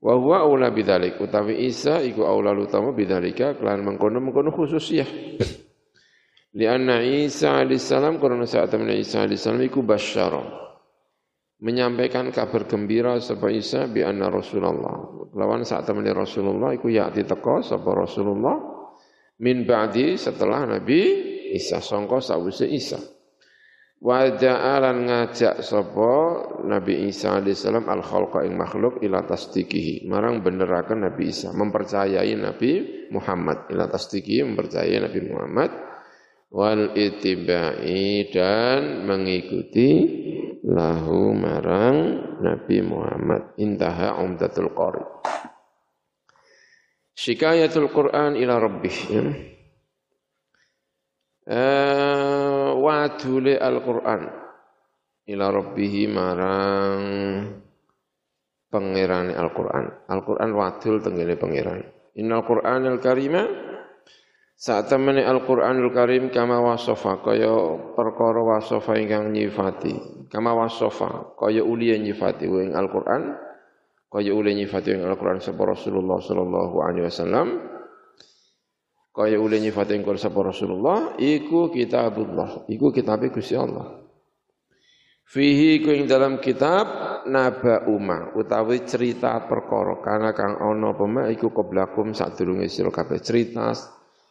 Wa 0.05 0.21
huwa 0.21 0.45
aula 0.45 0.69
bidzalik 0.69 1.17
utawi 1.17 1.65
Isa 1.65 2.05
iku 2.05 2.29
aula 2.29 2.53
utama 2.53 2.93
bidzalika 2.93 3.57
kelan 3.57 3.81
mengkono-mengkono 3.89 4.53
khususiyah. 4.53 5.09
Lianna 6.61 7.01
Isa 7.01 7.65
alaihissalam 7.65 8.21
karena 8.21 8.45
saat 8.45 8.69
teman 8.69 8.93
Isa 8.93 9.25
alaihissalam 9.25 9.65
iku 9.65 9.81
basyara 9.81 10.45
menyampaikan 11.65 12.29
kabar 12.29 12.69
gembira 12.69 13.17
sapa 13.17 13.49
Isa 13.49 13.89
bi 13.89 14.05
anna 14.05 14.29
Rasulullah. 14.29 15.33
Lawan 15.33 15.65
saat 15.65 15.89
teman 15.89 16.05
Rasulullah 16.13 16.77
iku 16.77 16.93
yakti 16.93 17.25
teko 17.25 17.65
sapa 17.65 17.97
Rasulullah 17.97 18.61
min 19.41 19.65
ba'di 19.65 20.21
setelah 20.21 20.69
Nabi 20.69 21.01
Isa 21.57 21.81
sangka 21.81 22.21
sawise 22.21 22.69
Isa. 22.69 23.01
Wa 24.03 24.35
ja'alan 24.35 25.07
ngajak 25.07 25.63
sapa 25.63 26.13
Nabi 26.67 27.07
Isa 27.07 27.39
alaihissalam 27.39 27.87
al 27.87 28.03
khalqa 28.03 28.43
ing 28.43 28.59
makhluk 28.59 28.99
ila 28.99 29.23
tasdiqihi 29.23 30.11
marang 30.11 30.43
beneraken 30.43 31.07
Nabi 31.07 31.31
Isa 31.31 31.55
mempercayai 31.55 32.35
Nabi 32.35 32.71
Muhammad 33.15 33.71
ila 33.71 33.87
tasdiqihi 33.87 34.43
mempercayai 34.43 34.99
Nabi 35.07 35.21
Muhammad 35.23 35.71
wal 36.51 36.99
itibai 36.99 38.27
dan 38.35 39.07
mengikuti 39.07 39.91
lahu 40.67 41.31
marang 41.39 41.99
Nabi 42.43 42.83
Muhammad 42.83 43.55
intaha 43.63 44.19
umdatul 44.19 44.75
qari 44.75 45.07
Syikayatul 47.13 47.93
Quran 47.93 48.35
ila 48.41 48.57
rabbih. 48.59 48.97
Ya. 49.13 49.23
Uh, 51.43 52.79
wadule 52.79 53.59
Al-Quran 53.59 54.31
ila 55.27 55.45
rabbih 55.51 56.07
marang 56.07 57.03
pangerane 58.71 59.35
Al-Quran. 59.35 60.07
Al-Quran 60.07 60.51
wadul 60.55 61.03
tenggene 61.03 61.35
pangeran. 61.35 61.83
Innal 62.15 62.47
Qur'anal 62.47 63.03
karima 63.03 63.43
saat 64.55 64.87
temene 64.87 65.27
Al-Qur'anul 65.27 65.91
Karim 65.91 66.31
kama 66.31 66.63
wasofa 66.63 67.19
kaya 67.27 67.51
perkara 67.99 68.41
wasofa 68.41 68.95
ingkang 69.03 69.35
nyifati. 69.35 70.27
Kama 70.31 70.55
wasofa 70.55 71.37
kaya 71.37 71.67
uliya 71.67 71.99
nyifati 71.99 72.47
ing 72.47 72.73
Al-Qur'an 72.73 73.35
kaya 74.09 74.31
ule 74.31 74.55
nyifati 74.55 74.95
ing 74.95 75.03
Al-Qur'an 75.03 75.43
sapa 75.43 75.67
Rasulullah 75.67 76.23
sallallahu 76.23 76.77
alaihi 76.87 77.11
wasallam 77.11 77.47
kaya 79.13 79.37
ule 79.37 79.61
nyifati 79.61 80.01
ing 80.01 80.05
sapa 80.17 80.41
Rasulullah 80.41 81.15
iku 81.21 81.69
kitabullah 81.69 82.65
iku 82.73 82.89
kitab 82.89 83.21
Gusti 83.29 83.55
Allah 83.55 84.03
Fihi 85.33 85.81
ku 85.81 85.89
ing 85.89 86.05
dalam 86.05 86.45
kitab 86.45 86.85
naba 87.25 87.89
umma 87.89 88.37
utawi 88.37 88.85
cerita 88.85 89.41
perkara 89.49 89.97
kana 90.05 90.37
kang 90.37 90.61
ana 90.61 90.93
pema 90.93 91.33
iku 91.33 91.49
qablakum 91.49 92.13
sadurunge 92.13 92.69
sira 92.69 92.93
kabeh 92.93 93.17
cerita 93.17 93.73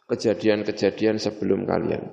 kejadian-kejadian 0.06 1.18
sebelum 1.18 1.66
kalian. 1.66 2.06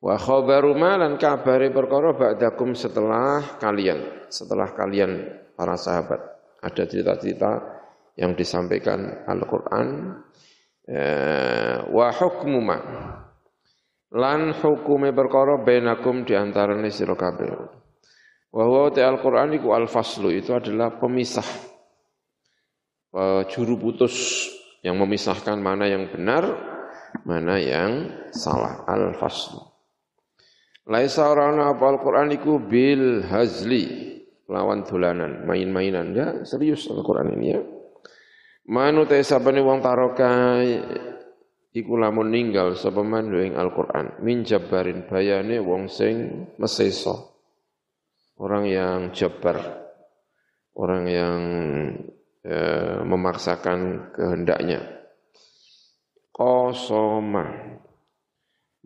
Wa 0.00 0.16
khabaru 0.16 0.72
ma 0.78 0.96
lan 0.96 1.20
kabare 1.20 1.68
perkara 1.68 2.16
ba'dakum 2.16 2.72
setelah 2.72 3.60
kalian, 3.60 4.30
setelah 4.32 4.72
kalian 4.72 5.28
para 5.52 5.76
sahabat. 5.76 6.22
Ada 6.64 6.88
cerita-cerita 6.88 7.50
yang 8.16 8.32
disampaikan 8.32 9.28
Al-Qur'an 9.28 10.16
wa 10.88 12.08
hukmu 12.16 12.58
ma 12.64 12.78
lan 14.08 14.56
hukume 14.56 15.12
perkara 15.12 15.60
bainakum 15.60 16.24
di 16.24 16.32
antarane 16.32 16.88
sira 16.88 17.12
kabeh. 17.12 17.48
Wa 18.48 18.64
huwa 18.64 18.88
Al-Qur'an 18.88 19.52
iku 19.52 19.76
al-faslu 19.76 20.32
itu 20.32 20.56
adalah 20.56 20.96
pemisah 20.96 21.44
juru 23.52 23.76
putus 23.76 24.48
yang 24.80 24.96
memisahkan 24.96 25.60
mana 25.60 25.84
yang 25.84 26.08
benar, 26.08 26.48
mana 27.28 27.60
yang 27.60 28.08
salah. 28.32 28.88
Al-faslu. 28.88 29.60
Laisa 30.88 31.28
orana 31.28 31.76
apa 31.76 31.84
Al-Qur'an 31.84 32.32
iku 32.32 32.56
bil 32.64 33.20
hazli 33.28 34.16
lawan 34.48 34.88
dolanan, 34.88 35.44
main-mainan. 35.44 36.16
Ya, 36.16 36.28
serius 36.48 36.88
Al-Qur'an 36.88 37.28
ini 37.36 37.52
ya. 37.52 37.60
Manu 38.68 39.08
te 39.08 39.24
sabane 39.24 39.64
wong 39.64 39.80
taroka 39.80 40.60
iku 41.72 41.92
lamun 41.96 42.28
ninggal 42.28 42.76
sapa 42.76 43.00
man 43.00 43.32
Al-Qur'an. 43.32 44.20
Min 44.20 44.44
jabbarin 44.44 45.08
bayane 45.08 45.56
wong 45.56 45.88
sing 45.88 46.44
meseso 46.60 47.38
orang 48.38 48.64
yang 48.68 49.00
jabar, 49.16 49.58
orang 50.78 51.04
yang 51.08 51.40
e, 52.44 52.56
memaksakan 53.02 54.12
kehendaknya. 54.14 54.84
Kosoma, 56.30 57.50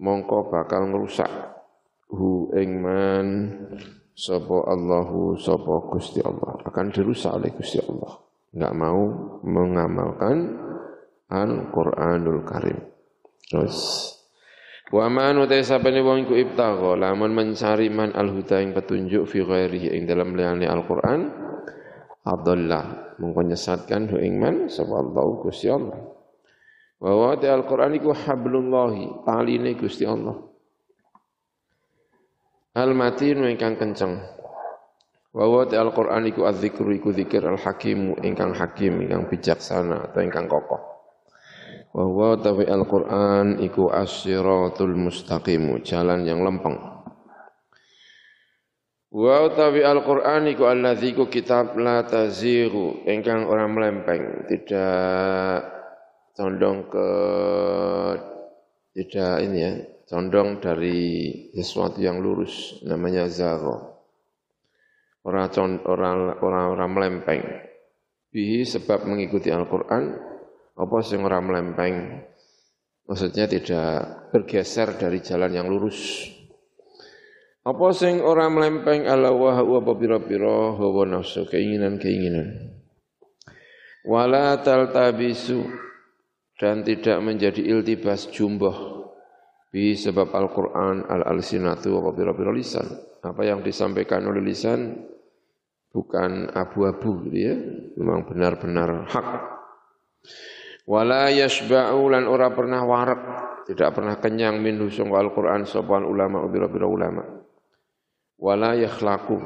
mongko 0.00 0.48
bakal 0.48 0.88
ngerusak 0.88 1.28
hu 2.08 2.48
ingman 2.56 3.28
sopo 4.16 4.64
Allahu 4.64 5.36
sopo 5.36 5.92
Gusti 5.92 6.24
Allah. 6.24 6.64
Akan 6.64 6.88
dirusak 6.88 7.36
oleh 7.36 7.52
Gusti 7.52 7.76
Allah. 7.76 8.31
Enggak 8.52 8.74
mau 8.76 9.00
mengamalkan 9.42 10.60
Al-Qur'anul 11.32 12.44
Karim. 12.44 12.78
Terus 13.48 13.76
Wa 14.92 15.08
man 15.08 15.40
utai 15.40 15.64
sabane 15.64 16.04
wong 16.04 16.28
iku 16.28 16.36
ibtagha 16.36 17.00
lamun 17.00 17.32
mencari 17.32 17.88
man 17.88 18.12
al-huda 18.12 18.60
ing 18.60 18.76
petunjuk 18.76 19.24
fi 19.24 19.40
ghairihi 19.40 19.88
ing 19.96 20.04
dalam 20.04 20.36
liyane 20.36 20.68
Al-Qur'an 20.68 21.32
adallah 22.28 23.16
mongko 23.16 23.40
nyesatkan 23.40 24.12
hu 24.12 24.20
ing 24.20 24.36
man 24.36 24.68
sapa 24.68 24.92
Allah 25.00 25.24
Gusti 25.40 25.72
Allah. 25.72 25.96
Wa 27.00 27.08
wa 27.08 27.32
al-Qur'an 27.32 27.96
iku 27.96 28.12
hablullah 28.12 28.92
taline 29.24 29.72
Gusti 29.80 30.04
Allah. 30.04 30.36
Al-matin 32.76 33.48
ingkang 33.48 33.80
kenceng. 33.80 34.20
Wa 35.32 35.48
wa 35.48 35.64
al-Qur'an 35.64 36.28
iku 36.28 36.44
az-zikru 36.44 36.92
iku 36.92 37.08
zikir 37.16 37.40
al-hakim 37.40 38.20
ingkang 38.20 38.52
hakim 38.52 39.00
ingkang 39.00 39.32
bijaksana 39.32 40.12
atau 40.12 40.20
ingkang 40.20 40.44
kokoh. 40.44 40.92
Wa 41.92 42.08
huwa 42.08 42.40
tawi 42.40 42.64
Al-Qur'an 42.64 43.60
iku 43.60 43.92
as-siratul 43.92 44.96
mustaqim, 44.96 45.84
jalan 45.84 46.24
yang 46.24 46.40
lempeng. 46.40 46.80
Wa 49.12 49.44
tawi 49.52 49.84
Al-Qur'an 49.84 50.48
iku 50.48 50.72
alladzi 50.72 51.12
ku 51.12 51.28
kitab 51.28 51.76
la 51.76 52.00
tazighu, 52.08 53.04
ingkang 53.04 53.44
ora 53.44 53.68
melempeng, 53.68 54.48
tidak 54.48 55.68
condong 56.32 56.88
ke 56.88 57.08
tidak 58.96 59.34
ini 59.44 59.58
ya, 59.60 59.72
condong 60.08 60.64
dari 60.64 61.28
sesuatu 61.52 62.00
yang 62.00 62.24
lurus, 62.24 62.80
namanya 62.88 63.28
zagho. 63.28 63.91
Orang 65.22 65.50
orang 65.86 66.16
orang 66.42 66.66
orang 66.74 66.90
melempeng. 66.90 67.42
Bihi 68.32 68.66
sebab 68.66 69.06
mengikuti 69.06 69.52
Al-Qur'an 69.52 70.08
apa 70.72 70.96
sing 71.04 71.20
ora 71.20 71.36
melempeng 71.38 72.24
maksudnya 73.04 73.44
tidak 73.44 74.30
bergeser 74.32 74.96
dari 74.96 75.20
jalan 75.20 75.52
yang 75.52 75.68
lurus. 75.68 76.26
Apa 77.62 77.94
sing 77.94 78.18
ora 78.24 78.50
melempeng 78.50 79.06
ala 79.06 79.30
wa 79.30 79.54
apa 79.54 79.92
pira-pira 79.94 80.74
hawa 80.74 81.06
nafsu 81.06 81.46
keinginan-keinginan 81.46 82.72
wala 84.02 84.58
taltabisu 84.58 85.62
dan 86.58 86.82
tidak 86.82 87.18
menjadi 87.22 87.62
iltibas 87.62 88.30
jumboh 88.30 89.01
bi 89.72 89.96
sebab 89.96 90.36
Al-Qur'an 90.36 91.08
al-alsinatu 91.08 91.96
apa 91.96 92.12
pira-pira 92.12 92.52
lisan 92.52 92.84
apa 93.24 93.40
yang 93.42 93.64
disampaikan 93.64 94.20
oleh 94.28 94.44
lisan 94.44 95.00
bukan 95.88 96.52
abu-abu 96.52 97.24
gitu 97.26 97.38
ya 97.40 97.56
memang 97.96 98.28
benar-benar 98.28 99.08
hak 99.08 99.28
Wala 100.82 101.30
yashba'u 101.30 102.10
lan 102.10 102.26
ora 102.26 102.50
pernah 102.50 102.82
warak, 102.82 103.22
tidak 103.70 103.94
pernah 103.94 104.18
kenyang 104.18 104.58
min 104.58 104.82
husung 104.82 105.14
Al-Qur'an 105.14 105.62
sopan 105.62 106.02
ulama 106.02 106.42
ubira-bira 106.42 106.90
ulama. 106.90 107.22
Wala 108.42 108.74
yakhlaqu 108.74 109.38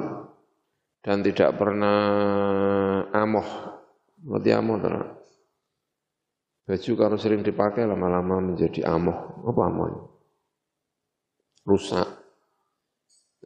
dan 1.05 1.21
tidak 1.21 1.61
pernah 1.61 2.01
amoh. 3.13 3.49
Ngerti 4.25 4.51
amoh 4.57 4.77
to? 4.81 4.89
Baju 6.67 6.93
kalau 6.97 7.17
sering 7.21 7.45
dipakai 7.45 7.85
lama-lama 7.85 8.41
menjadi 8.41 8.89
amoh. 8.89 9.45
Apa 9.45 9.61
amoh? 9.69 10.16
Rusak. 11.67 12.07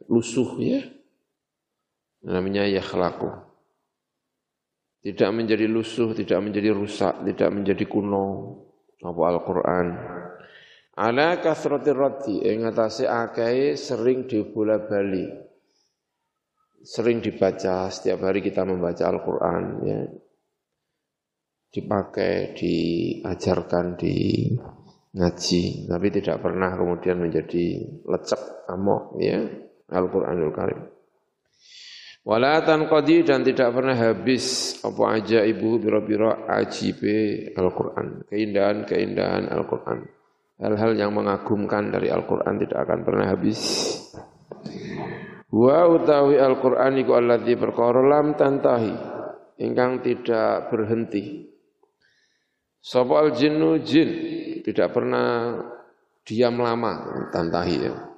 Lusuh 0.05 0.49
ya. 0.61 0.85
Namanya 2.21 2.69
yakhlaqu. 2.69 3.33
Tidak 5.01 5.33
menjadi 5.33 5.65
lusuh, 5.65 6.13
tidak 6.13 6.37
menjadi 6.45 6.69
rusak, 6.69 7.25
tidak 7.25 7.49
menjadi 7.49 7.89
kuno. 7.89 8.27
Apa 9.01 9.21
Al-Quran. 9.33 9.87
Ala 11.01 11.41
kasratir 11.41 11.97
raddi, 11.97 12.45
yang 12.45 12.69
atase 12.69 13.09
akai 13.09 13.73
sering 13.73 14.29
dibola 14.29 14.77
bali. 14.77 15.25
Sering 16.85 17.25
dibaca, 17.25 17.89
setiap 17.89 18.21
hari 18.21 18.45
kita 18.45 18.61
membaca 18.61 19.09
Al-Quran. 19.09 19.63
Ya. 19.81 20.01
Dipakai, 21.73 22.53
diajarkan, 22.53 23.97
di 23.97 24.13
ngaji. 25.15 25.91
Tapi 25.91 26.07
tidak 26.11 26.39
pernah 26.39 26.71
kemudian 26.75 27.19
menjadi 27.19 27.83
lecek, 28.07 28.67
amok. 28.71 29.19
Ya. 29.19 29.43
Al-Quranul 29.91 30.55
Karim. 30.55 30.79
Wala 32.21 32.61
tanqadi 32.61 33.25
dan 33.25 33.41
tidak 33.41 33.73
pernah 33.73 33.97
habis 33.97 34.77
apa 34.85 35.17
aja 35.17 35.41
ibu 35.41 35.81
biro-biro 35.81 36.47
ajibe 36.47 37.49
Al-Quran. 37.57 38.29
Keindahan-keindahan 38.29 39.51
Al-Quran. 39.51 40.05
Hal-hal 40.61 40.93
yang 40.93 41.11
mengagumkan 41.17 41.89
dari 41.89 42.13
Al-Quran 42.13 42.61
tidak 42.61 42.85
akan 42.85 42.99
pernah 43.01 43.25
habis. 43.25 43.59
Wa 45.49 45.89
utawi 45.89 46.37
Al-Quran 46.37 47.01
iku 47.01 47.11
alladzi 47.17 47.53
perkara 47.57 47.99
lam 48.05 48.37
tantahi. 48.37 48.93
Ingkang 49.59 50.05
tidak 50.05 50.71
berhenti. 50.71 51.50
Sapa 52.81 53.21
al-jinnu 53.21 53.77
jin 53.85 54.09
tidak 54.65 54.93
pernah 54.93 55.61
diam 56.25 56.57
lama 56.57 57.29
tantahi 57.29 57.77
ya. 57.77 58.11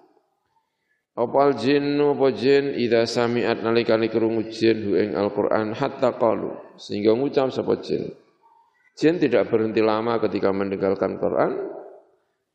Opal 1.14 1.54
jinnu 1.54 2.18
apa 2.18 2.34
jin 2.34 2.74
idza 2.74 3.06
sami'at 3.06 3.62
nalikane 3.62 4.10
krungu 4.10 4.50
jin 4.50 4.82
hu 4.82 4.92
ing 4.98 5.14
Al-Qur'an 5.14 5.78
hatta 5.78 6.18
qalu 6.18 6.74
sehingga 6.74 7.14
ngucap 7.14 7.54
sapa 7.54 7.78
jin. 7.86 8.10
Jin 8.98 9.22
tidak 9.22 9.54
berhenti 9.54 9.78
lama 9.86 10.18
ketika 10.18 10.50
mendengarkan 10.50 11.22
Quran, 11.22 11.70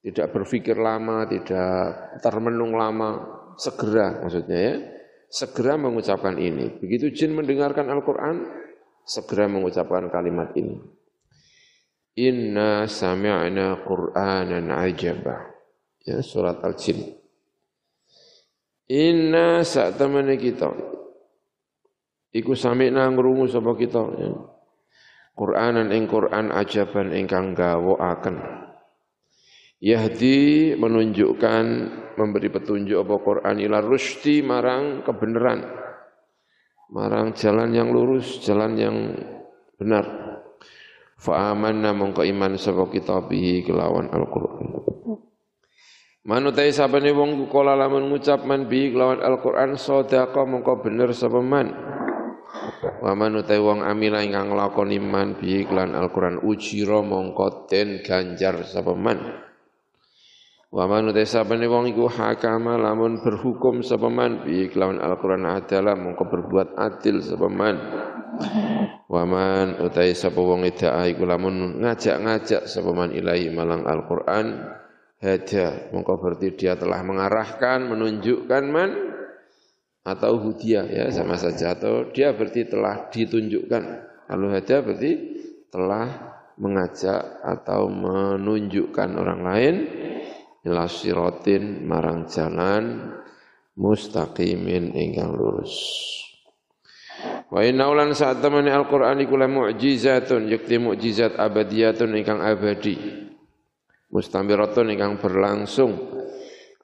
tidak 0.02 0.34
berpikir 0.34 0.74
lama, 0.74 1.26
tidak 1.30 2.18
termenung 2.18 2.74
lama, 2.74 3.22
segera 3.54 4.26
maksudnya 4.26 4.58
ya. 4.58 4.74
Segera 5.28 5.78
mengucapkan 5.78 6.34
ini. 6.40 6.82
Begitu 6.82 7.14
jin 7.14 7.38
mendengarkan 7.38 7.86
Al-Qur'an, 7.86 8.42
segera 9.06 9.46
mengucapkan 9.46 10.10
kalimat 10.10 10.50
ini. 10.58 10.97
Inna 12.18 12.90
sami'na 12.90 13.78
Qur'anan 13.86 14.74
ajaba. 14.74 15.54
Ya, 16.02 16.18
surat 16.18 16.58
Al-Jin. 16.66 17.14
Inna 18.90 19.62
sak 19.62 20.02
temene 20.02 20.34
kita. 20.34 20.66
Iku 22.34 22.58
sami'na 22.58 23.06
ngrungu 23.14 23.46
sapa 23.46 23.70
kita. 23.78 24.02
Ya. 24.18 24.34
Qur'anan 25.38 25.94
ing 25.94 26.10
Qur'an 26.10 26.50
ajaban 26.50 27.14
ingkang 27.14 27.54
gawakaken. 27.54 28.42
Yahdi 29.78 30.74
menunjukkan 30.74 31.64
memberi 32.18 32.50
petunjuk 32.50 32.98
apa 32.98 33.14
Quran 33.22 33.56
ila 33.62 33.78
rusdi 33.78 34.42
marang 34.42 35.06
kebenaran. 35.06 35.62
Marang 36.90 37.30
jalan 37.38 37.70
yang 37.70 37.94
lurus, 37.94 38.42
jalan 38.42 38.74
yang 38.74 38.96
benar. 39.78 40.27
Fa 41.18 41.50
amanna 41.50 41.90
mongko 41.90 42.22
iman 42.22 42.54
sapa 42.54 42.86
kita 42.94 43.26
bihi 43.26 43.66
kelawan 43.66 44.06
Al-Qur'an. 44.06 44.70
Manutai 46.22 46.70
sabane 46.70 47.10
wong 47.10 47.50
kala 47.50 47.74
lamun 47.74 48.06
ngucap 48.06 48.46
man 48.46 48.70
bi 48.70 48.94
kelawan 48.94 49.18
Al-Qur'an 49.18 49.74
sadaqa 49.74 50.46
mongko 50.46 50.78
bener 50.78 51.10
sapa 51.10 51.42
man. 51.42 51.74
Wa 53.02 53.18
manutai 53.18 53.58
wong 53.58 53.82
amila 53.82 54.22
ingkang 54.22 54.54
nglakoni 54.54 55.02
man 55.02 55.34
bi 55.42 55.66
kelawan 55.66 55.98
Al-Qur'an 55.98 56.38
ujira 56.46 57.02
mongko 57.02 57.66
den 57.66 57.98
ganjar 58.06 58.62
sapa 58.62 58.94
man. 58.94 59.18
Wa 60.70 60.84
man 60.86 61.10
utai 61.10 61.26
sabane 61.26 61.66
wong 61.66 61.90
iku 61.98 62.06
hakama 62.06 62.78
lamun 62.78 63.24
berhukum 63.24 63.82
sapa 63.82 64.06
man 64.06 64.46
bi 64.46 64.70
kelawan 64.70 65.02
Al-Qur'an 65.02 65.50
adalah 65.50 65.98
mongko 65.98 66.30
berbuat 66.30 66.78
adil 66.78 67.26
sapa 67.26 67.50
man. 67.50 67.74
Wa 69.08 69.22
man 69.24 69.80
utai 69.82 70.12
sapa 70.12 70.38
wong 70.38 70.68
idaa 70.68 71.08
iku 71.08 71.24
lamun 71.24 71.80
ngajak-ngajak 71.80 72.68
sapa 72.68 72.90
man 72.92 73.10
ilahi 73.10 73.48
malang 73.50 73.88
Al-Qur'an 73.88 74.76
hada 75.18 75.90
mongko 75.90 76.20
berarti 76.22 76.54
dia 76.54 76.78
telah 76.78 77.02
mengarahkan 77.02 77.88
menunjukkan 77.88 78.64
man 78.70 78.90
atau 80.06 80.40
hudia 80.40 80.86
ya 80.86 81.10
sama 81.10 81.36
saja 81.36 81.74
atau 81.76 82.08
dia 82.08 82.32
berarti 82.32 82.64
telah 82.68 83.10
ditunjukkan. 83.12 83.82
Kalau 84.28 84.48
hada 84.52 84.76
berarti 84.84 85.12
telah 85.68 86.06
mengajak 86.58 87.44
atau 87.44 87.86
menunjukkan 87.88 89.08
orang 89.14 89.40
lain 89.44 89.74
ila 90.66 90.84
siratin 90.90 91.86
marang 91.86 92.26
jalan 92.28 93.14
mustaqimin 93.78 94.92
ingkang 94.92 95.32
lurus. 95.32 95.74
Wa 97.48 97.64
inna 97.64 97.88
ulan 97.88 98.12
saat 98.12 98.44
temani 98.44 98.68
Al-Qur'an 98.68 99.18
iku 99.24 99.40
mu'jizatun 99.40 100.52
yakti 100.52 100.76
mu'jizat 100.76 101.40
abadiyatun 101.40 102.12
ingkang 102.14 102.44
abadi. 102.44 103.24
Mustamiratun 104.12 104.92
ingkang 104.92 105.20
berlangsung 105.20 105.96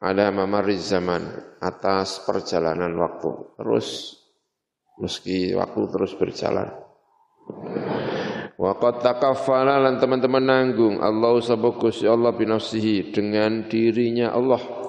ada 0.01 0.29
mamariz 0.29 0.93
zaman 0.93 1.25
atas 1.61 2.25
perjalanan 2.25 2.93
waktu. 2.97 3.57
Terus 3.61 3.89
meski 5.01 5.57
waktu 5.57 5.81
terus 5.89 6.13
berjalan. 6.17 6.69
Wa 8.55 8.79
qad 8.79 9.03
takaffala 9.03 9.83
lan 9.83 9.99
teman-teman 9.99 10.45
nanggung 10.45 11.03
Allah 11.03 11.43
sabagus 11.43 12.01
Allah 12.07 12.33
binafsihi 12.33 13.11
dengan 13.13 13.67
dirinya 13.67 14.33
Allah. 14.33 14.84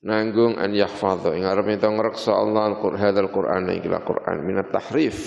Nanggung 0.00 0.56
an 0.56 0.72
yahfadha 0.72 1.36
ing 1.36 1.44
arep 1.44 1.76
ento 1.76 1.92
ngreksa 1.92 2.32
Allah 2.32 2.72
al-Qur'an 2.72 3.12
Qur'an 3.28 3.68
ing 3.68 3.84
Qur'an 3.84 4.40
minat 4.40 4.72
tahrif 4.72 5.18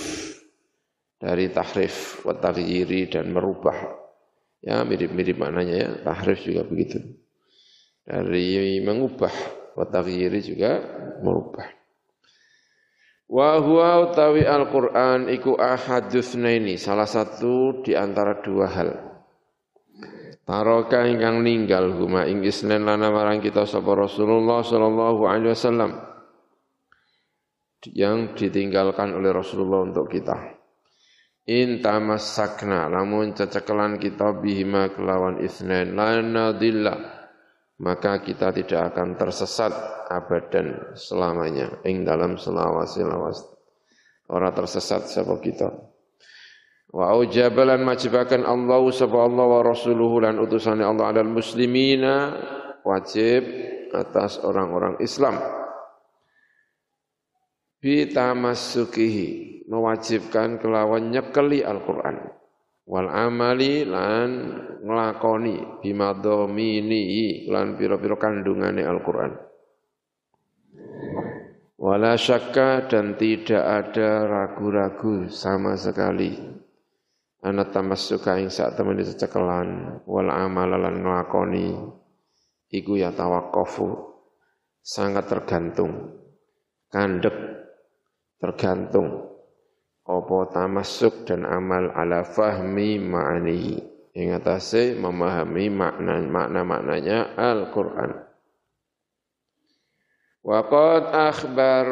dari 1.21 1.53
tahrif 1.53 2.25
wa 2.25 2.33
taghyiri 2.33 3.05
dan 3.13 3.29
merubah. 3.29 4.01
Ya 4.65 4.81
mirip-mirip 4.81 5.37
maknanya 5.37 5.75
ya, 5.77 5.89
tahrif 6.01 6.41
juga 6.41 6.65
begitu. 6.65 6.97
Dari 8.01 8.81
mengubah 8.81 9.33
wa 9.77 9.85
taghyiri 9.85 10.41
juga 10.41 10.81
merubah. 11.21 11.69
Wa 13.29 13.61
huwa 13.61 14.09
utawi 14.09 14.41
Al-Qur'an 14.41 15.29
iku 15.29 15.53
ahadusnaini, 15.53 16.81
salah 16.81 17.07
satu 17.07 17.85
di 17.85 17.93
antara 17.93 18.41
dua 18.41 18.67
hal. 18.73 19.12
Taroka 20.43 21.07
ingkang 21.07 21.39
ninggal 21.39 21.95
huma 21.95 22.27
ing 22.27 22.43
isnen 22.43 22.83
lana 22.83 23.07
marang 23.07 23.39
kita 23.39 23.63
sapa 23.63 23.95
Rasulullah 23.95 24.59
sallallahu 24.59 25.23
alaihi 25.23 25.55
wasallam 25.55 25.91
yang 27.95 28.35
ditinggalkan 28.35 29.15
oleh 29.15 29.31
Rasulullah 29.31 29.87
untuk 29.87 30.11
kita. 30.11 30.35
In 31.47 31.79
tamassakna 31.79 32.91
lamun 32.91 33.35
cecekelan 33.35 33.99
kita 33.99 34.39
bihima 34.39 34.91
kelawan 34.91 35.39
isnen 35.43 35.95
lana 35.95 36.55
dillah 36.55 37.23
maka 37.83 38.23
kita 38.23 38.55
tidak 38.55 38.95
akan 38.95 39.19
tersesat 39.19 39.71
abadan 40.07 40.95
selamanya 40.95 41.83
ing 41.83 42.07
dalam 42.07 42.39
selawasi 42.39 43.03
lawas 43.03 43.43
ora 44.31 44.55
tersesat 44.55 45.03
sapa 45.09 45.35
kita 45.43 45.92
wa 46.93 47.09
aujabalan 47.17 47.81
majibakan 47.81 48.45
Allah 48.45 48.81
sapa 48.93 49.17
Allah 49.17 49.45
wa 49.49 49.61
rasuluhu 49.65 50.21
lan 50.21 50.37
utusane 50.37 50.85
Allah 50.85 51.09
adal 51.09 51.27
muslimina 51.27 52.37
wajib 52.85 53.41
atas 53.89 54.37
orang-orang 54.45 55.01
Islam 55.01 55.41
bi 57.81 58.05
tamassukihi 58.07 59.65
mewajibkan 59.65 60.61
kelawan 60.61 61.09
nyekeli 61.09 61.65
Al-Qur'an 61.65 62.29
wal 62.85 63.09
amali 63.09 63.87
lan 63.89 64.29
nglakoni 64.83 65.79
bimadhamini 65.79 67.47
lan 67.47 67.79
pira-pira 67.79 68.19
kandungane 68.19 68.83
Al-Qur'an. 68.83 69.31
Wala 71.79 72.15
syakka 72.15 72.87
dan 72.87 73.19
tidak 73.19 73.59
ada 73.59 74.23
ragu-ragu 74.23 75.27
sama 75.27 75.75
sekali. 75.75 76.62
Ana 77.43 77.67
tamassuka 77.67 78.39
ing 78.39 78.47
sak 78.47 78.79
temene 78.79 79.03
cecekelan 79.03 79.99
wal 80.07 80.31
amal 80.31 80.79
lan 80.79 81.03
nglakoni. 81.03 81.75
Iku 82.71 82.95
ya 82.95 83.11
tawaqqafu 83.11 83.91
sangat 84.79 85.27
tergantung. 85.27 86.23
Kandek 86.87 87.35
tergantung. 88.39 89.27
Apa 90.07 90.55
tamasuk 90.55 91.27
dan 91.27 91.43
amal 91.43 91.91
ala 91.91 92.23
fahmi 92.23 92.99
ma'ani. 93.03 93.91
Ing 94.15 94.31
atase 94.31 94.95
memahami 94.95 95.67
makna 95.67 96.23
makna-maknanya 96.23 97.35
Al-Qur'an. 97.35 98.11
Wa 100.43 100.59
qad 100.63 101.03
akhbar 101.11 101.87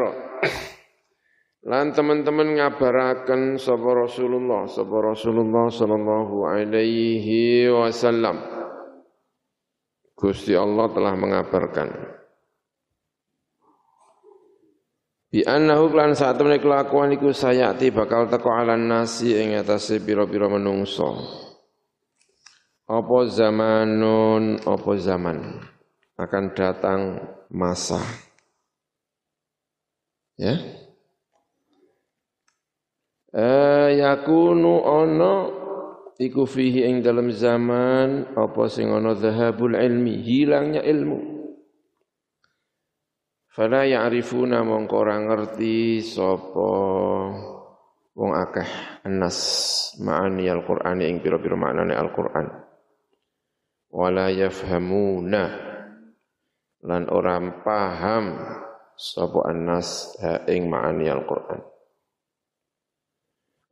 lan 1.61 1.93
teman-teman 1.93 2.57
ngabaraken 2.57 3.61
sapa 3.61 3.89
Rasulullah 3.93 4.65
sapa 4.65 4.97
Rasulullah 5.13 5.69
sallallahu 5.69 6.35
alaihi 6.49 7.69
wasallam 7.69 8.41
Gusti 10.17 10.53
Allah 10.57 10.89
telah 10.93 11.13
mengabarkan 11.17 11.89
Bi 15.31 15.47
annahu 15.47 15.95
lan 15.95 16.11
saat 16.11 16.35
temene 16.35 16.59
kelakuan 16.59 17.15
iku 17.15 17.31
sayati 17.31 17.87
bakal 17.87 18.27
teko 18.27 18.51
alan 18.51 18.91
nasi 18.91 19.31
ing 19.31 19.55
atase 19.55 20.03
pira-pira 20.03 20.51
menungso. 20.51 21.15
Apa 22.83 23.31
zamanun 23.31 24.59
apa 24.59 24.91
zaman 24.99 25.63
akan 26.19 26.43
datang 26.51 27.01
masa. 27.47 28.03
Ya. 30.35 30.80
Eh 33.31 33.95
yakunu 33.95 34.83
ono 34.83 35.35
iku 36.19 36.43
fihi 36.43 36.83
ing 36.83 36.99
dalam 36.99 37.31
zaman 37.31 38.35
apa 38.35 38.67
sing 38.67 38.91
ana 38.91 39.15
dhahabul 39.15 39.79
ilmi, 39.79 40.19
hilangnya 40.19 40.83
ilmu. 40.83 41.19
Fala 43.51 43.87
ya'rifuna 43.87 44.63
mongko 44.67 44.95
ora 44.95 45.15
ngerti 45.19 46.03
sapa 46.03 46.71
wong 48.15 48.31
akeh 48.35 48.69
anas 49.07 49.39
ma'ani 50.03 50.51
al-Qur'an 50.51 50.99
ing 50.99 51.23
pira-pira 51.23 51.55
maknane 51.55 51.95
Al-Qur'an. 51.95 52.47
Wala 53.91 54.27
yafhamuna 54.31 55.43
lan 56.83 57.03
ora 57.11 57.39
paham 57.63 58.25
sapa 58.95 59.39
anas 59.47 60.19
ing 60.51 60.67
ma'ani 60.67 61.07
Al-Qur'an. 61.11 61.70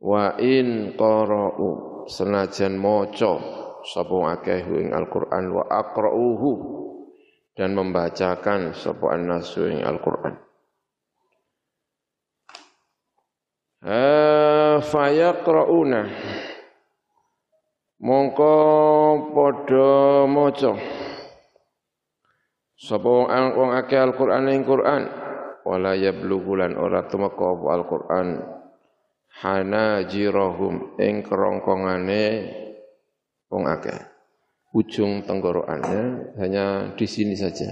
Wa 0.00 0.40
in 0.40 0.96
qara'u 0.96 1.68
senajan 2.08 2.80
maca 2.80 3.36
sapa 3.84 4.16
akeh 4.32 4.64
ing 4.64 4.96
Al-Qur'an 4.96 5.52
wa 5.52 5.68
aqra'uhu 5.68 6.52
dan 7.52 7.76
membacakan 7.76 8.72
sebuah 8.72 9.20
nasu 9.20 9.68
yang 9.68 9.84
Al-Quran. 9.84 10.40
Fayaqra'una 14.80 16.00
mongko 18.00 18.56
padha 19.36 20.24
maca 20.24 20.72
sapa 22.76 23.08
wong 23.56 23.72
akeh 23.76 24.00
Al-Qur'an 24.00 24.48
ing 24.48 24.64
Qur'an 24.64 25.02
wala 25.68 25.92
yablughu 25.92 26.56
lan 26.56 26.80
ora 26.80 27.04
tumeka 27.04 27.44
Al-Qur'an 27.68 28.59
hanajirahum 29.38 30.98
ing 30.98 31.22
kerongkongane 31.22 32.24
wong 33.46 33.64
akeh 33.70 34.10
ujung 34.74 35.26
tenggorokannya 35.26 36.34
hanya 36.38 36.94
di 36.94 37.06
sini 37.06 37.34
saja. 37.34 37.70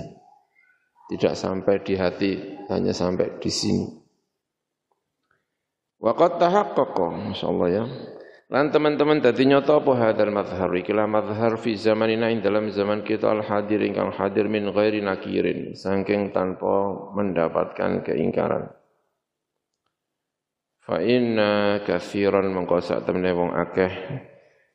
Tidak 1.09 1.33
sampai 1.33 1.81
di 1.81 1.95
hati, 1.97 2.33
hanya 2.69 2.93
sampai 2.93 3.41
di 3.41 3.49
sini. 3.49 3.87
Waqat 5.99 6.37
tahaqqaqa, 6.37 7.33
masyaallah 7.33 7.69
ya. 7.73 7.85
Lan 8.49 8.73
teman-teman 8.73 9.21
dadi 9.21 9.45
nyata 9.45 9.77
apa 9.77 9.93
hadal 9.93 10.33
madhhar 10.33 10.73
ikilah 10.73 11.05
madhhar 11.05 11.61
fi 11.61 11.77
zamanina 11.77 12.33
ing 12.33 12.41
dalam 12.41 12.73
zaman 12.73 13.05
kita 13.05 13.29
al 13.29 13.45
hadir 13.45 13.85
ingkang 13.85 14.09
hadir 14.17 14.49
min 14.49 14.73
ghairi 14.73 15.05
nakirin 15.05 15.77
saking 15.77 16.33
tanpa 16.33 17.13
mendapatkan 17.13 18.05
keingkaran. 18.09 18.73
Fa 20.89 21.05
inna 21.05 21.85
katsiran 21.85 22.49
mengko 22.49 22.81
sak 22.81 23.05
temne 23.05 23.29
wong 23.37 23.53
akeh 23.53 23.93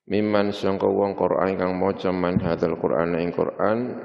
mimman 0.06 0.54
sangka 0.54 0.86
wong 0.86 1.18
Quran 1.18 1.58
ingkang 1.58 1.74
maca 1.74 2.14
man 2.14 2.38
hadal 2.38 2.78
Quran 2.78 3.18
ing 3.18 3.34
Quran 3.34 3.98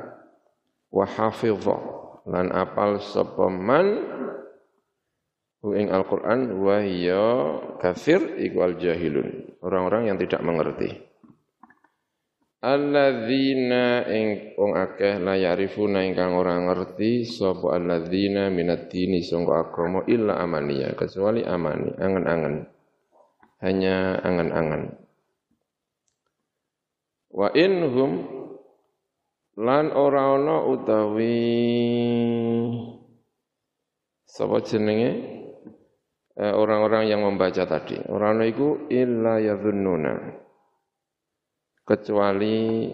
wa 0.89 1.05
hafidha 1.05 1.77
lan 2.25 2.49
apal 2.49 2.97
sapa 3.05 3.53
man 3.53 4.09
ing 5.69 5.93
Al-Qur'an 5.93 6.55
wa 6.57 6.81
ya 6.81 7.61
kafir 7.77 8.41
iku 8.41 8.63
al-jahilun. 8.63 9.59
Orang-orang 9.61 10.09
yang 10.09 10.17
tidak 10.17 10.41
mengerti 10.41 11.08
Alladzina 12.59 14.03
ing 14.11 14.59
wong 14.59 14.75
akeh 14.75 15.23
la 15.23 15.39
yarifuna 15.39 16.03
ingkang 16.03 16.35
ora 16.35 16.59
ngerti 16.59 17.23
sapa 17.23 17.79
alladzina 17.79 18.51
minad 18.51 18.91
dini 18.91 19.23
sangka 19.23 19.71
agama 19.71 20.03
illa 20.11 20.43
amaniya 20.43 20.99
kecuali 20.99 21.47
amani 21.47 21.95
angen-angen 21.95 22.67
hanya 23.63 24.19
angen-angen 24.27 24.99
wa 27.31 27.47
inhum 27.55 28.27
lan 29.55 29.95
ora 29.95 30.35
ana 30.35 30.67
utawi 30.67 31.39
sapa 34.27 34.59
jenenge 34.67 35.39
Eh, 36.39 36.55
orang-orang 36.55 37.11
yang 37.11 37.27
membaca 37.27 37.67
tadi. 37.67 37.99
Orang 38.07 38.39
itu 38.47 38.87
illa 38.95 39.43
yadhunnuna. 39.43 40.39
Kecuali 41.89 42.85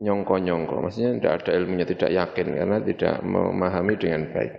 nyongko-nyongko. 0.00 0.88
Maksudnya 0.88 1.20
tidak 1.20 1.32
ada 1.44 1.52
ilmunya, 1.60 1.84
tidak 1.84 2.10
yakin 2.16 2.46
karena 2.56 2.78
tidak 2.80 3.20
memahami 3.20 3.94
dengan 4.00 4.32
baik. 4.32 4.52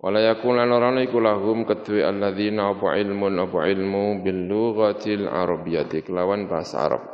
Wala 0.00 0.24
yakulan 0.24 0.72
orang 0.72 0.96
iku 1.04 1.20
lahum 1.20 1.68
alladzina 1.68 2.72
apa 2.72 2.96
ilmun 2.96 3.36
apa 3.36 3.68
ilmu 3.68 4.24
bil 4.24 4.48
lughatil 4.48 5.28
arabiyyati 5.28 6.08
kelawan 6.08 6.48
bahasa 6.48 6.88
Arab. 6.88 7.04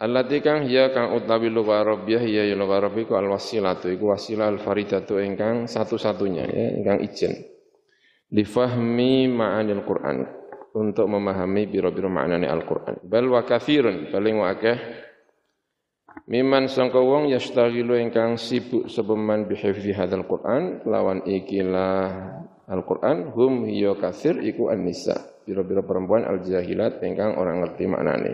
Allati 0.00 0.40
kang 0.40 0.64
hiya 0.64 0.96
kang 0.96 1.12
utawi 1.12 1.52
lugha 1.52 1.84
Arabiyyah 1.84 2.24
hiya 2.24 2.42
ya 2.48 2.56
lugha 2.56 2.80
Arab 2.80 2.96
iku 2.96 3.20
al 3.20 3.28
wasilatu 3.28 3.92
iku 3.92 4.16
wasilah 4.16 4.48
al 4.48 4.56
faridatu 4.56 5.20
ingkang 5.20 5.68
satu-satunya 5.68 6.48
ya 6.48 6.66
ingkang 6.80 7.04
ijen 7.04 7.36
lifahmi 8.32 9.28
ma'anil 9.28 9.84
Qur'an 9.84 10.24
untuk 10.74 11.06
memahami 11.10 11.66
biro-biro 11.66 12.06
maknane 12.06 12.46
Al-Qur'an. 12.46 13.02
Bal 13.02 13.26
wa 13.26 13.42
kathirun 13.42 14.10
paling 14.10 14.36
wa 14.38 14.54
akeh 14.54 14.78
miman 16.30 16.70
sangka 16.70 17.02
wong 17.02 17.30
yastaghilu 17.30 17.98
ingkang 17.98 18.38
sibuk 18.38 18.86
sepeman 18.86 19.50
bihifzi 19.50 19.90
hadzal 19.90 20.26
Qur'an 20.26 20.86
lawan 20.86 21.26
ikilah 21.26 22.06
Al-Qur'an 22.70 23.34
hum 23.34 23.66
hiya 23.66 23.98
kathir 23.98 24.38
iku 24.38 24.70
an-nisa 24.70 25.42
biro-biro 25.42 25.82
perempuan 25.82 26.22
al-jahilat 26.22 27.02
ingkang 27.02 27.34
orang 27.34 27.66
ngerti 27.66 27.84
maknane. 27.90 28.32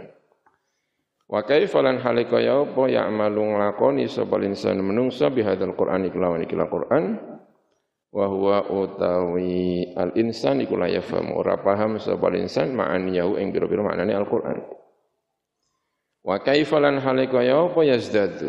Wa 1.27 1.43
kaifa 1.43 1.83
lan 1.83 1.99
halika 2.05 2.39
ya 2.39 2.63
apa 2.63 2.87
ya'malu 2.87 3.57
nglakoni 3.57 4.07
sapa 4.07 4.39
insan 4.45 4.79
menungsa 4.79 5.27
bihadzal 5.33 5.75
Qur'an 5.75 6.07
iklawan 6.07 6.45
ikilah 6.47 6.69
Qur'an 6.71 7.05
wa 8.17 8.27
huwa 8.33 8.59
utawi 8.73 9.93
al 9.93 10.17
insan 10.17 10.65
iku 10.65 10.81
la 10.81 10.89
yafham 10.89 11.37
ora 11.37 11.61
paham 11.61 12.01
sapa 12.01 12.33
insan 12.33 12.73
ma'aniyahu 12.73 13.37
ing 13.37 13.53
pira-pira 13.53 13.85
maknane 13.85 14.17
Al-Qur'an. 14.17 14.57
Wa 16.25 16.41
kaifa 16.41 16.81
lan 16.81 16.97
halika 17.05 17.45
ya 17.45 17.61
apa 17.61 17.85
yazdadu? 17.85 18.49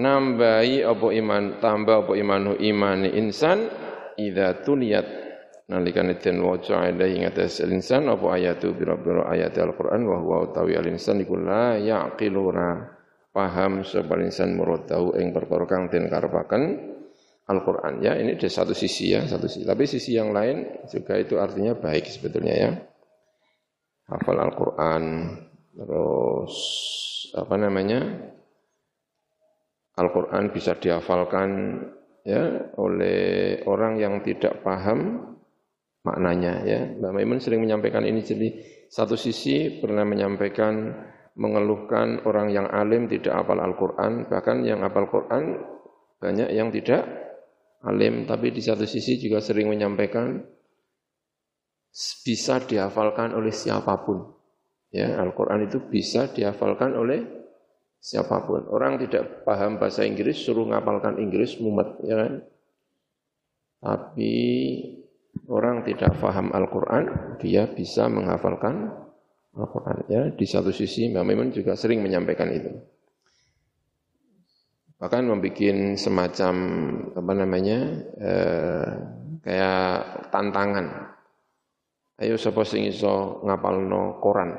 Nambahi 0.00 0.88
apa 0.88 1.06
iman 1.20 1.60
tambah 1.60 2.08
apa 2.08 2.12
imanu 2.16 2.56
imane 2.56 3.12
insan 3.12 3.68
idza 4.16 4.64
tuliyat. 4.64 5.06
Nalikane 5.64 6.20
den 6.20 6.44
waca 6.44 6.80
alaihi 6.80 7.24
ngatas 7.24 7.60
insan 7.64 8.08
apa 8.08 8.36
ayatu 8.36 8.72
pira-pira 8.72 9.28
ayat 9.28 9.52
Al-Qur'an 9.60 10.00
wa 10.00 10.16
huwa 10.16 10.48
utawi 10.48 10.80
al 10.80 10.88
insan 10.88 11.20
iku 11.20 11.36
la 11.36 11.76
yaqiluna. 11.76 12.88
Paham 13.36 13.84
sapa 13.84 14.16
insan 14.24 14.56
muradahu 14.56 15.12
ing 15.20 15.28
perkara 15.36 15.68
kang 15.68 15.92
den 15.92 16.08
karepaken 16.08 16.93
Al-Quran 17.44 18.00
ya 18.00 18.16
ini 18.16 18.40
dari 18.40 18.48
satu 18.48 18.72
sisi 18.72 19.12
ya 19.12 19.28
satu 19.28 19.44
sisi. 19.44 19.68
Tapi 19.68 19.84
sisi 19.84 20.16
yang 20.16 20.32
lain 20.32 20.88
juga 20.88 21.20
itu 21.20 21.36
artinya 21.36 21.76
baik 21.76 22.08
sebetulnya 22.08 22.54
ya. 22.56 22.70
Hafal 24.08 24.40
Al-Quran 24.40 25.04
terus 25.76 26.54
apa 27.36 27.54
namanya? 27.60 28.00
Al-Quran 29.94 30.50
bisa 30.50 30.74
dihafalkan 30.80 31.78
ya 32.24 32.72
oleh 32.80 33.60
orang 33.68 34.00
yang 34.00 34.24
tidak 34.24 34.64
paham 34.64 35.28
maknanya 36.00 36.64
ya. 36.64 36.80
Mbak 36.96 37.12
Maimun 37.12 37.40
sering 37.44 37.60
menyampaikan 37.60 38.08
ini 38.08 38.24
jadi 38.24 38.48
satu 38.88 39.20
sisi 39.20 39.84
pernah 39.84 40.08
menyampaikan 40.08 40.96
mengeluhkan 41.36 42.24
orang 42.24 42.48
yang 42.48 42.70
alim 42.72 43.04
tidak 43.10 43.36
hafal 43.36 43.60
Al-Quran 43.60 44.32
bahkan 44.32 44.64
yang 44.64 44.80
hafal 44.80 45.10
Quran 45.12 45.60
banyak 46.22 46.48
yang 46.54 46.70
tidak 46.70 47.23
alim, 47.84 48.24
tapi 48.24 48.50
di 48.50 48.64
satu 48.64 48.88
sisi 48.88 49.20
juga 49.20 49.44
sering 49.44 49.68
menyampaikan 49.68 50.40
bisa 52.24 52.58
dihafalkan 52.64 53.36
oleh 53.36 53.52
siapa 53.52 54.02
pun. 54.02 54.34
Ya, 54.90 55.18
Al-Quran 55.20 55.66
itu 55.66 55.78
bisa 55.90 56.30
dihafalkan 56.30 56.96
oleh 56.96 57.22
siapa 57.98 58.42
pun. 58.46 58.66
Orang 58.70 58.98
tidak 58.98 59.46
paham 59.46 59.78
bahasa 59.78 60.06
Inggris, 60.06 60.40
suruh 60.42 60.66
ngapalkan 60.70 61.18
Inggris, 61.18 61.58
mumet, 61.58 61.98
ya 62.02 62.14
kan? 62.18 62.32
Tapi 63.84 64.34
orang 65.50 65.84
tidak 65.84 66.16
paham 66.18 66.54
Al-Quran, 66.54 67.36
dia 67.42 67.68
bisa 67.68 68.08
menghafalkan 68.08 68.90
Al-Quran. 69.54 69.96
Ya, 70.08 70.22
di 70.30 70.46
satu 70.46 70.70
sisi, 70.72 71.10
Mbak 71.10 71.24
Mimun 71.26 71.48
juga 71.52 71.76
sering 71.76 72.00
menyampaikan 72.00 72.48
itu 72.54 72.93
bahkan 74.98 75.26
membuat 75.26 75.98
semacam 75.98 76.54
apa 77.12 77.32
namanya 77.34 77.78
eh, 78.18 78.88
kayak 79.44 80.30
tantangan. 80.30 81.12
Ayo 82.14 82.38
sapa 82.38 82.62
sing 82.62 82.86
iso 82.86 83.42
ngapalno 83.42 84.22
Quran. 84.22 84.50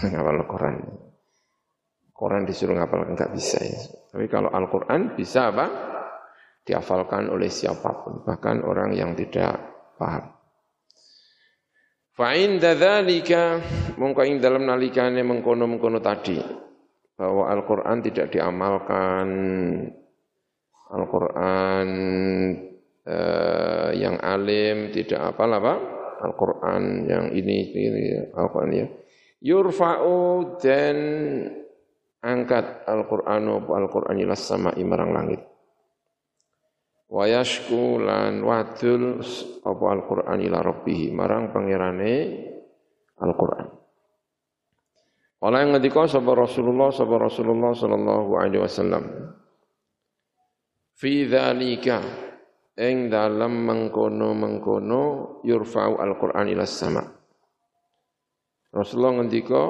ngapalno 0.12 0.44
Quran. 0.50 0.76
Quran 2.14 2.42
disuruh 2.46 2.78
ngapal 2.78 3.10
enggak 3.10 3.34
bisa 3.34 3.58
ya. 3.58 3.80
Tapi 4.14 4.30
kalau 4.30 4.50
Al-Qur'an 4.50 5.18
bisa 5.18 5.50
apa? 5.50 5.66
Dihafalkan 6.64 7.28
oleh 7.28 7.52
siapa 7.52 7.90
pun, 8.00 8.24
bahkan 8.24 8.64
orang 8.64 8.96
yang 8.96 9.12
tidak 9.12 9.58
paham. 10.00 10.32
Fa'in 12.14 12.62
dzalika 12.62 13.58
mongko 13.98 14.22
ing 14.22 14.38
dalam 14.38 14.64
nalikane 14.64 15.26
mengkono-mengkono 15.26 15.98
tadi 15.98 16.63
bahwa 17.14 17.50
Al-Quran 17.50 17.98
tidak 18.02 18.34
diamalkan, 18.34 19.26
Al-Quran 20.90 21.88
eh, 23.06 23.90
yang 23.98 24.16
alim 24.18 24.90
tidak 24.90 25.34
apa 25.34 25.42
apa, 25.46 25.74
Al-Quran 26.24 26.82
yang 27.06 27.26
ini, 27.34 27.58
ini 27.74 28.02
Al-Quran 28.34 28.70
ya. 28.74 28.86
Yurfa'u 29.44 30.56
dan 30.56 30.96
angkat 32.24 32.88
Al-Qur'anu 32.88 33.68
Al-Qur'an 33.68 34.16
ila 34.16 34.32
sama 34.32 34.72
imarang 34.80 35.12
langit. 35.12 35.44
Wa 37.12 37.28
yashku 37.28 38.00
lan 38.00 38.40
wadul 38.40 39.20
apa 39.60 39.84
Al-Qur'an 39.92 40.40
ila 40.40 40.64
rabbih 40.64 41.12
marang 41.12 41.52
pangerane 41.52 42.14
Al-Qur'an. 43.20 43.83
Kala 45.44 45.60
yang 45.60 45.76
ngendika 45.76 46.08
sapa 46.08 46.32
Rasulullah 46.32 46.88
sapa 46.88 47.20
Rasulullah 47.20 47.76
sallallahu 47.76 48.32
alaihi 48.40 48.64
wasallam. 48.64 49.04
Fi 50.96 51.28
dzalika 51.28 52.00
ing 52.80 53.12
dalam 53.12 53.52
mengkono-mengkono 53.68 55.02
yurfa'u 55.44 56.00
al-Qur'an 56.00 56.48
ila 56.48 56.64
sama. 56.64 57.04
Rasulullah 58.72 59.20
ngendika 59.20 59.64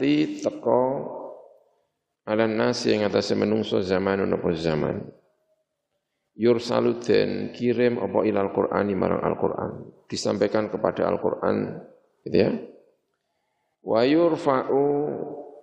ti 0.00 0.40
teko 0.40 0.80
ala 2.24 2.48
nasi 2.48 2.96
yang 2.96 3.12
atas 3.12 3.28
menungso 3.36 3.84
zaman 3.84 4.24
apa 4.24 4.48
zaman. 4.56 5.04
Yursalu 6.32 6.96
den 6.96 7.52
kirim 7.52 8.00
apa 8.00 8.24
ilal 8.24 8.48
Qur'ani 8.56 8.96
marang 8.96 9.20
Al-Qur'an. 9.20 9.84
Disampaikan 10.08 10.72
kepada 10.72 11.04
Al-Qur'an 11.12 11.76
gitu 12.24 12.38
ya 12.40 12.71
wa 13.82 14.00
yurfa'u 14.06 14.84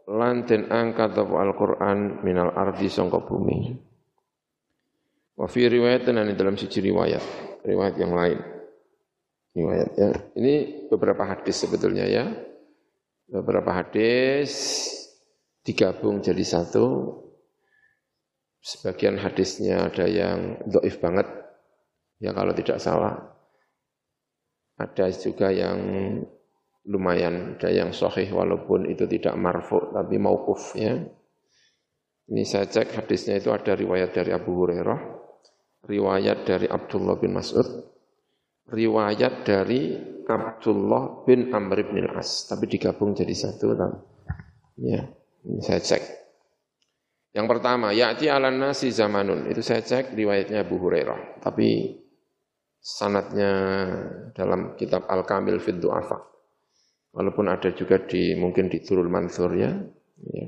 lan 0.10 0.44
den 0.44 0.68
angkat 0.68 1.16
apa 1.16 1.36
Al-Qur'an 1.38 2.24
minal 2.26 2.52
ardi 2.56 2.90
sangka 2.90 3.22
bumi. 3.24 3.78
Wa 5.40 5.48
fi 5.48 5.72
riwayat 5.72 6.10
dan 6.10 6.28
dalam 6.36 6.60
siji 6.60 6.84
riwayat 6.84 7.50
riwayat 7.64 7.96
yang 8.00 8.14
lain. 8.16 8.40
Riwayat 9.56 9.90
ya. 9.98 10.10
Ini 10.38 10.88
beberapa 10.88 11.26
hadis 11.26 11.62
sebetulnya 11.62 12.06
ya. 12.06 12.26
Beberapa 13.30 13.76
hadis 13.76 14.52
digabung 15.66 16.24
jadi 16.24 16.42
satu. 16.42 17.18
Sebagian 18.60 19.16
hadisnya 19.22 19.88
ada 19.88 20.06
yang 20.06 20.60
doif 20.68 21.00
banget. 21.00 21.28
Ya 22.20 22.36
kalau 22.36 22.52
tidak 22.52 22.84
salah. 22.84 23.16
Ada 24.80 25.12
juga 25.16 25.52
yang 25.52 25.80
lumayan, 26.90 27.56
ada 27.56 27.70
yang 27.70 27.94
sahih 27.94 28.34
walaupun 28.34 28.90
itu 28.90 29.06
tidak 29.06 29.38
marfu 29.38 29.78
tapi 29.94 30.18
maukuf 30.18 30.74
ya. 30.74 30.98
Ini 32.30 32.44
saya 32.46 32.66
cek 32.66 32.98
hadisnya 32.98 33.38
itu 33.38 33.54
ada 33.54 33.78
riwayat 33.78 34.14
dari 34.14 34.34
Abu 34.34 34.54
Hurairah, 34.58 35.00
riwayat 35.86 36.46
dari 36.46 36.66
Abdullah 36.70 37.18
bin 37.18 37.34
Mas'ud, 37.38 37.66
riwayat 38.70 39.46
dari 39.46 39.98
Abdullah 40.30 41.26
bin 41.26 41.50
Amr 41.50 41.90
bin 41.90 42.06
Al-As, 42.06 42.46
tapi 42.46 42.70
digabung 42.70 43.18
jadi 43.18 43.34
satu. 43.34 43.74
Ya, 44.78 45.10
ini 45.46 45.62
saya 45.66 45.82
cek. 45.82 46.20
Yang 47.34 47.48
pertama, 47.50 47.94
ya'ti 47.94 48.30
ala 48.30 48.50
nasi 48.50 48.90
zamanun. 48.90 49.50
Itu 49.50 49.62
saya 49.62 49.82
cek 49.82 50.14
riwayatnya 50.14 50.66
Abu 50.66 50.82
Hurairah. 50.82 51.42
Tapi 51.42 51.98
sanatnya 52.78 53.52
dalam 54.34 54.74
kitab 54.78 55.06
Al-Kamil 55.10 55.62
Fid 55.62 55.82
Du'afa. 55.82 56.18
Walaupun 57.10 57.50
ada 57.50 57.74
juga 57.74 57.98
di 58.06 58.38
mungkin 58.38 58.70
di 58.70 58.86
Turul 58.86 59.10
Mansur 59.10 59.54
ya. 59.58 59.74
Ya. 60.30 60.48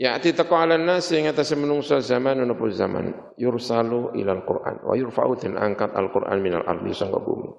Ya 0.00 0.16
ati 0.16 0.32
teko 0.32 0.56
ala 0.56 0.80
nas 0.80 1.12
sing 1.12 1.28
atase 1.28 1.52
menungsa 1.60 2.00
zaman 2.00 2.40
napa 2.40 2.64
zaman 2.72 3.36
yursalu 3.36 4.16
ilal 4.16 4.48
Qur'an 4.48 4.80
wa 4.80 4.96
yurfa'u 4.96 5.36
dan 5.36 5.60
angkat 5.60 5.92
Al-Qur'an 5.92 6.40
minal 6.40 6.64
ardi 6.64 6.96
sangka 6.96 7.20
bumi. 7.20 7.52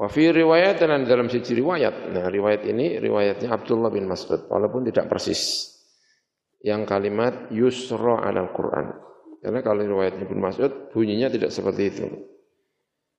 Wa 0.00 0.08
fi 0.08 0.32
riwayat 0.32 0.80
dan 0.80 1.04
dalam 1.04 1.28
siji 1.28 1.60
riwayat. 1.60 2.08
Nah, 2.16 2.32
riwayat 2.32 2.64
ini 2.64 2.96
riwayatnya 2.96 3.52
Abdullah 3.52 3.92
bin 3.92 4.08
Mas'ud 4.08 4.48
walaupun 4.48 4.88
tidak 4.88 5.12
persis. 5.12 5.68
Yang 6.64 6.88
kalimat 6.88 7.52
yusra 7.52 8.24
al 8.24 8.48
Qur'an. 8.56 8.88
Karena 9.44 9.60
kalau 9.60 9.84
riwayat 9.84 10.16
Ibnu 10.24 10.40
Mas'ud 10.40 10.88
bunyinya 10.88 11.28
tidak 11.28 11.52
seperti 11.52 11.82
itu. 11.92 12.06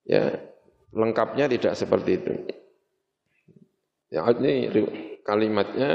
Ya, 0.09 0.41
lengkapnya 0.89 1.45
tidak 1.45 1.77
seperti 1.77 2.17
itu. 2.17 2.33
Ya, 4.09 4.25
ini 4.33 4.53
kalimatnya 5.21 5.89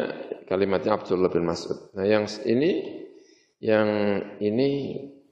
kalimatnya 0.46 0.92
Abdullah 0.94 1.30
bin 1.34 1.44
Mas'ud. 1.50 1.78
Nah, 1.98 2.06
yang 2.06 2.24
ini 2.46 2.70
yang 3.58 3.88
ini 4.38 4.68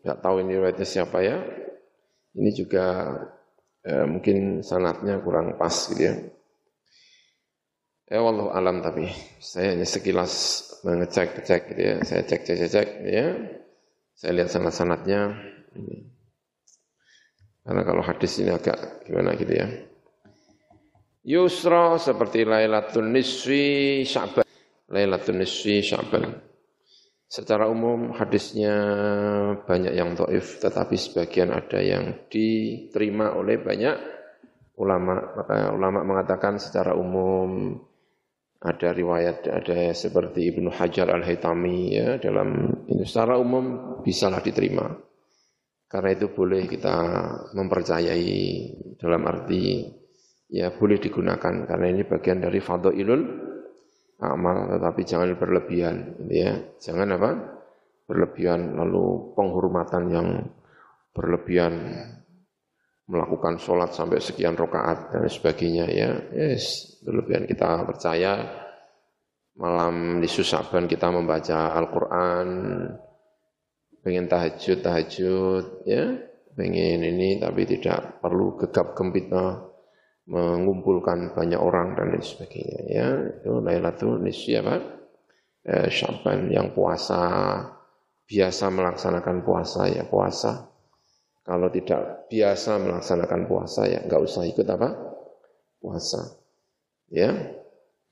nggak 0.03 0.19
tahu 0.25 0.43
ini 0.43 0.53
riwayatnya 0.59 0.87
siapa 0.89 1.19
ya. 1.23 1.39
Ini 2.39 2.51
juga 2.57 2.87
eh, 3.87 4.07
mungkin 4.09 4.67
sanatnya 4.67 5.23
kurang 5.23 5.55
pas 5.61 5.75
gitu 5.91 6.03
ya. 6.11 6.15
Ya 8.13 8.21
Allah 8.21 8.47
alam 8.53 8.77
tapi 8.85 9.09
saya 9.41 9.73
hanya 9.73 9.87
sekilas 9.89 10.33
mengecek 10.85 11.47
cek 11.47 11.63
gitu 11.73 11.83
ya. 11.83 11.95
Saya 12.03 12.23
cek 12.27 12.41
cek 12.47 12.57
cek, 12.61 12.71
cek 12.75 12.89
gitu 12.99 13.11
ya. 13.15 13.29
Saya 14.19 14.33
lihat 14.37 14.51
sanat-sanatnya. 14.51 15.21
Karena 17.63 17.83
kalau 17.87 18.03
hadis 18.03 18.33
ini 18.43 18.51
agak 18.51 19.07
gimana 19.07 19.39
gitu 19.39 19.55
ya. 19.55 19.67
Yusra 21.23 22.03
seperti 22.03 22.43
Lailatul 22.43 23.07
Nisfi 23.07 24.03
Sya'ban. 24.03 24.43
Lailatul 24.91 25.39
Nisfi 25.39 25.79
Sya'ban. 25.79 26.27
Secara 27.31 27.71
umum 27.71 28.13
hadisnya 28.13 28.75
banyak 29.65 29.95
yang 29.95 30.19
doif, 30.19 30.59
tetapi 30.59 30.99
sebagian 30.99 31.55
ada 31.55 31.81
yang 31.81 32.27
diterima 32.27 33.39
oleh 33.39 33.57
banyak 33.63 33.97
ulama. 34.77 35.33
Maka 35.39 35.73
ulama 35.73 36.03
mengatakan 36.03 36.59
secara 36.59 36.93
umum 36.99 37.79
ada 38.59 38.91
riwayat 38.91 39.47
ada 39.47 39.95
seperti 39.95 40.51
Ibnu 40.53 40.75
Hajar 40.75 41.09
Al-Haytami 41.09 41.79
ya 41.95 42.19
dalam 42.19 42.83
ini 42.91 43.07
secara 43.07 43.39
umum 43.39 43.97
bisalah 44.03 44.43
diterima. 44.43 44.91
Karena 45.87 46.11
itu 46.19 46.35
boleh 46.35 46.67
kita 46.67 46.97
mempercayai 47.55 48.35
dalam 48.99 49.23
arti 49.25 49.87
ya 50.53 50.69
boleh 50.77 51.01
digunakan 51.01 51.65
karena 51.65 51.87
ini 51.89 52.05
bagian 52.05 52.45
dari 52.45 52.61
fadhailul 52.61 53.23
amal 54.21 54.77
tetapi 54.77 55.01
jangan 55.03 55.35
berlebihan 55.41 56.29
ya. 56.29 56.61
Jangan 56.79 57.09
apa? 57.17 57.31
berlebihan 58.03 58.77
lalu 58.77 59.33
penghormatan 59.33 60.05
yang 60.13 60.29
berlebihan 61.17 61.97
melakukan 63.09 63.57
sholat 63.57 63.95
sampai 63.95 64.21
sekian 64.21 64.53
rakaat 64.53 65.17
dan 65.17 65.25
sebagainya 65.33 65.87
ya. 65.89 66.11
Yes, 66.35 66.99
berlebihan 67.01 67.49
kita 67.49 67.89
percaya 67.89 68.53
malam 69.57 70.21
di 70.21 70.29
Saban 70.29 70.85
kita 70.89 71.09
membaca 71.09 71.73
Al-Qur'an 71.73 72.49
pengen 74.03 74.27
tahajud 74.27 74.83
tahajud 74.83 75.65
ya 75.87 76.19
pengen 76.53 77.01
ini 77.07 77.39
tapi 77.39 77.65
tidak 77.65 78.21
perlu 78.21 78.61
gegap 78.61 78.93
gempita 78.99 79.72
mengumpulkan 80.27 81.35
banyak 81.35 81.59
orang 81.59 81.99
dan 81.99 82.15
lain 82.15 82.23
sebagainya 82.23 82.81
ya. 82.87 83.09
Itu 83.43 83.59
Lailatul 83.59 84.23
Nisfi 84.23 84.55
apa? 84.55 84.79
Eh, 85.63 85.89
Syaban 85.91 86.51
yang 86.51 86.75
puasa 86.75 87.23
biasa 88.27 88.71
melaksanakan 88.71 89.43
puasa 89.43 89.91
ya 89.91 90.07
puasa. 90.07 90.71
Kalau 91.43 91.69
tidak 91.75 92.31
biasa 92.31 92.79
melaksanakan 92.79 93.51
puasa 93.51 93.91
ya 93.91 93.99
nggak 94.07 94.23
usah 94.23 94.43
ikut 94.47 94.67
apa? 94.71 94.89
Puasa 95.83 96.39
ya. 97.11 97.35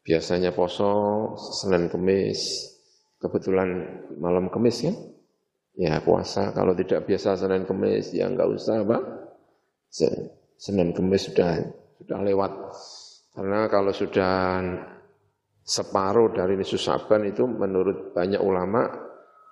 Biasanya 0.01 0.57
poso 0.57 0.91
Senin 1.37 1.93
Kemis 1.93 2.73
kebetulan 3.21 4.01
malam 4.19 4.51
Kemis 4.51 4.83
ya 4.83 4.95
ya 5.79 6.03
puasa. 6.03 6.51
Kalau 6.51 6.75
tidak 6.75 7.07
biasa 7.07 7.39
Senin 7.39 7.65
Kemis 7.69 8.11
ya 8.11 8.27
enggak 8.27 8.51
usah 8.51 8.83
Pak. 8.83 9.03
Senin 10.61 10.91
Kemis 10.93 11.31
sudah 11.31 11.63
sudah 12.11 12.27
lewat. 12.27 12.53
Karena 13.31 13.71
kalau 13.71 13.95
sudah 13.95 14.59
separuh 15.63 16.35
dari 16.35 16.59
nisfu 16.59 16.75
Saban 16.75 17.23
itu 17.31 17.47
menurut 17.47 18.11
banyak 18.11 18.43
ulama 18.43 18.91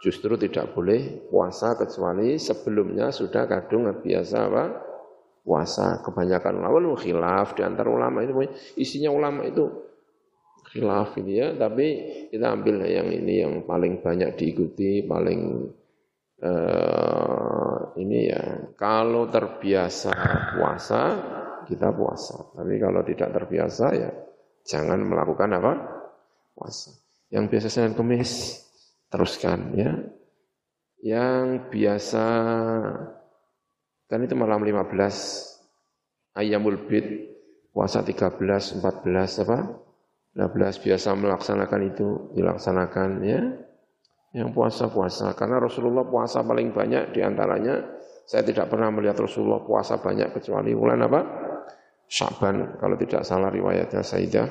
justru 0.03 0.35
tidak 0.35 0.75
boleh 0.75 1.31
puasa 1.31 1.79
kecuali 1.79 2.35
sebelumnya 2.35 3.15
sudah 3.15 3.47
kadung 3.47 3.87
biasa 4.03 4.39
apa? 4.51 4.65
puasa. 5.47 6.03
Kebanyakan 6.03 6.59
ulama 6.59 6.99
khilaf 6.99 7.55
di 7.55 7.63
antara 7.63 7.95
ulama 7.95 8.27
itu 8.27 8.35
isinya 8.75 9.15
ulama 9.15 9.47
itu 9.47 9.65
khilaf 10.75 11.15
ini 11.23 11.39
ya, 11.39 11.55
tapi 11.55 11.87
kita 12.35 12.59
ambil 12.59 12.85
yang 12.91 13.09
ini 13.09 13.35
yang 13.41 13.55
paling 13.65 14.03
banyak 14.03 14.35
diikuti, 14.35 15.07
paling 15.07 15.73
uh, 16.43 17.97
ini 17.97 18.19
ya 18.29 18.43
kalau 18.77 19.31
terbiasa 19.31 20.13
puasa 20.59 21.03
kita 21.69 21.93
puasa. 21.93 22.57
Tapi 22.57 22.81
kalau 22.81 23.05
tidak 23.05 23.29
terbiasa 23.37 23.87
ya 23.93 24.11
jangan 24.65 25.05
melakukan 25.05 25.53
apa? 25.61 25.73
Puasa. 26.57 26.97
Yang 27.29 27.45
biasa 27.53 27.67
Senin 27.69 27.93
Kamis 27.93 28.65
teruskan 29.13 29.77
ya. 29.77 29.93
Yang 31.05 31.69
biasa 31.69 32.27
kan 34.09 34.25
itu 34.25 34.35
malam 34.35 34.65
15 34.65 36.41
ayamul 36.41 36.89
bid 36.89 37.07
puasa 37.77 38.01
13 38.01 38.41
14 38.81 39.45
apa? 39.45 39.59
15 40.39 40.85
biasa 40.85 41.09
melaksanakan 41.19 41.81
itu 41.89 42.09
dilaksanakan 42.37 43.11
ya. 43.25 43.41
Yang 44.37 44.53
puasa-puasa. 44.53 45.33
Karena 45.33 45.57
Rasulullah 45.57 46.05
puasa 46.05 46.45
paling 46.45 46.71
banyak 46.77 47.17
di 47.17 47.25
antaranya, 47.25 47.81
saya 48.29 48.45
tidak 48.45 48.69
pernah 48.69 48.93
melihat 48.93 49.17
Rasulullah 49.25 49.65
puasa 49.65 49.99
banyak 50.05 50.37
kecuali 50.37 50.77
bulan 50.77 51.01
apa? 51.01 51.48
Syaban, 52.09 52.81
kalau 52.81 52.97
tidak 52.97 53.23
salah 53.23 53.53
riwayatnya 53.53 54.01
Sayyidah 54.01 54.49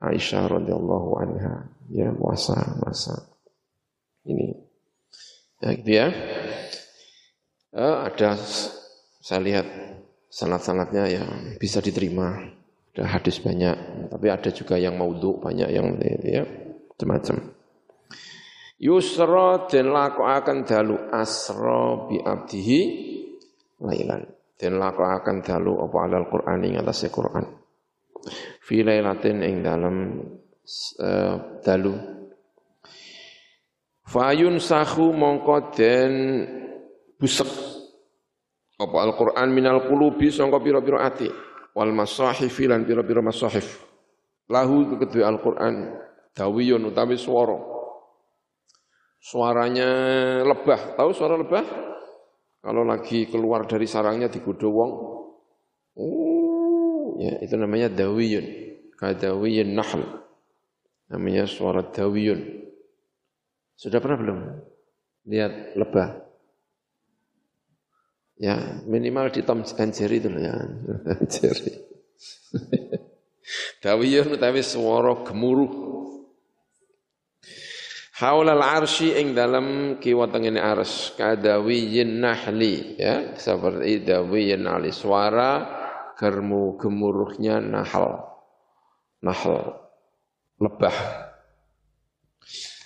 Aisyah 0.00 0.48
radhiyallahu 0.48 1.10
anha. 1.20 1.68
Ya, 1.92 2.08
puasa, 2.12 2.56
puasa. 2.80 3.28
Ini. 4.24 4.56
Ya, 5.60 5.68
gitu 5.76 5.92
ya. 5.92 6.08
Eh, 7.76 7.96
ada 8.08 8.36
saya 9.20 9.40
lihat 9.44 9.66
sanat-sanatnya 10.32 11.04
yang 11.08 11.30
bisa 11.60 11.84
diterima. 11.84 12.40
Ada 12.90 13.06
hadis 13.06 13.38
banyak, 13.38 14.08
tapi 14.10 14.26
ada 14.32 14.50
juga 14.50 14.74
yang 14.74 14.98
maudhu 14.98 15.38
banyak 15.38 15.68
yang 15.70 15.94
ya, 16.26 16.42
macam-macam. 16.90 17.54
Yusra 18.80 19.68
den 19.68 19.92
lakokaken 19.92 20.64
dalu 20.66 20.96
asra 21.12 22.08
bi 22.08 22.18
abdihi 22.18 22.80
lailan. 23.78 24.26
Den 24.60 24.76
lakokaken 24.76 25.40
dalu 25.40 25.80
apa 25.80 25.96
alal 26.04 26.28
Qur'an 26.28 26.60
ing 26.60 26.76
atase 26.76 27.08
Qur'an. 27.08 27.48
Fi 28.60 28.84
lailatin 28.84 29.40
ing 29.40 29.64
dalam 29.64 30.20
uh, 31.00 31.34
dalu 31.64 31.96
Fayun 34.10 34.58
sahu 34.58 35.14
mongko 35.14 35.70
den 35.70 36.12
busek 37.14 37.46
apa 38.80 38.96
Al-Qur'an 39.06 39.54
minal 39.54 39.86
qulubi 39.86 40.34
sangka 40.34 40.58
pira-pira 40.58 41.06
ati 41.06 41.30
wal 41.78 41.94
masahif 41.94 42.58
lan 42.66 42.82
pira-pira 42.82 43.22
masahif. 43.22 43.86
Lahu 44.50 44.98
kedua 44.98 45.30
Al-Qur'an 45.30 45.94
dawiyun 46.34 46.90
utawi 46.90 47.14
swara. 47.14 47.54
Suaranya 49.20 49.92
lebah. 50.42 50.98
Tahu 50.98 51.10
suara 51.14 51.38
lebah? 51.38 51.62
Kalau 52.60 52.84
lagi 52.84 53.24
keluar 53.28 53.64
dari 53.64 53.88
sarangnya 53.88 54.28
digodo 54.28 54.68
wong. 54.68 54.92
Oh, 55.96 57.16
ya 57.16 57.40
itu 57.40 57.56
namanya 57.56 57.88
dawiyun. 57.88 58.46
Kadawiyun 58.96 59.72
nahl. 59.72 60.04
Namanya 61.08 61.48
suara 61.48 61.82
dawiyun. 61.88 62.68
Sudah 63.76 63.98
pernah 63.98 64.18
belum 64.20 64.38
lihat 65.28 65.74
lebah? 65.76 66.28
Ya, 68.40 68.80
minimal 68.88 69.28
di 69.32 69.44
Tom 69.44 69.64
and 69.64 69.92
Jerry 69.92 70.20
itu 70.20 70.32
ya. 70.32 70.52
Dawiyun 73.84 74.36
utawi 74.36 74.62
swara 74.64 75.24
gemuruh. 75.24 75.99
Haulal 78.20 78.60
arsy 78.60 79.16
ing 79.16 79.32
dalam 79.32 79.96
kiwa 79.96 80.28
tengene 80.28 80.60
ars 80.60 81.16
kadawiyin 81.16 82.20
nahli 82.20 83.00
ya. 83.00 83.32
Seperti 83.32 84.04
dawiyin 84.04 84.60
nahli. 84.60 84.92
Suara 84.92 85.64
germu 86.20 86.76
gemuruhnya 86.76 87.64
nahal. 87.64 88.20
Nahal. 89.24 89.72
Lebah. 90.60 90.96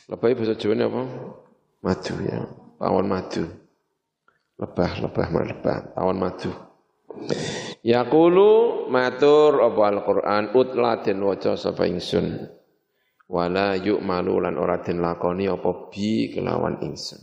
Lebah 0.07 0.27
bahasa 0.39 0.55
Jawa 0.55 0.87
apa? 0.87 1.03
Madu 1.83 2.15
ya. 2.23 2.39
Tawon 2.79 3.07
madu. 3.11 3.45
Lebah 4.55 4.91
lebah 5.03 5.27
lebah? 5.35 5.79
Tawon 5.99 6.19
madu. 6.23 6.51
Yaqulu 7.83 8.87
matur 8.87 9.67
apa 9.67 9.83
Al-Qur'an? 9.83 10.55
Utla 10.55 11.03
den 11.03 11.27
waca 11.27 11.59
sapa 11.59 11.91
ingsun 11.91 12.55
wala 13.29 13.77
yuk 13.81 14.05
malu 14.05 14.41
lan 14.41 14.57
ora 14.61 14.81
den 14.85 15.01
lakoni 15.01 15.49
apa 15.49 15.89
bi 15.89 16.29
kelawan 16.33 16.81
ingsun 16.85 17.21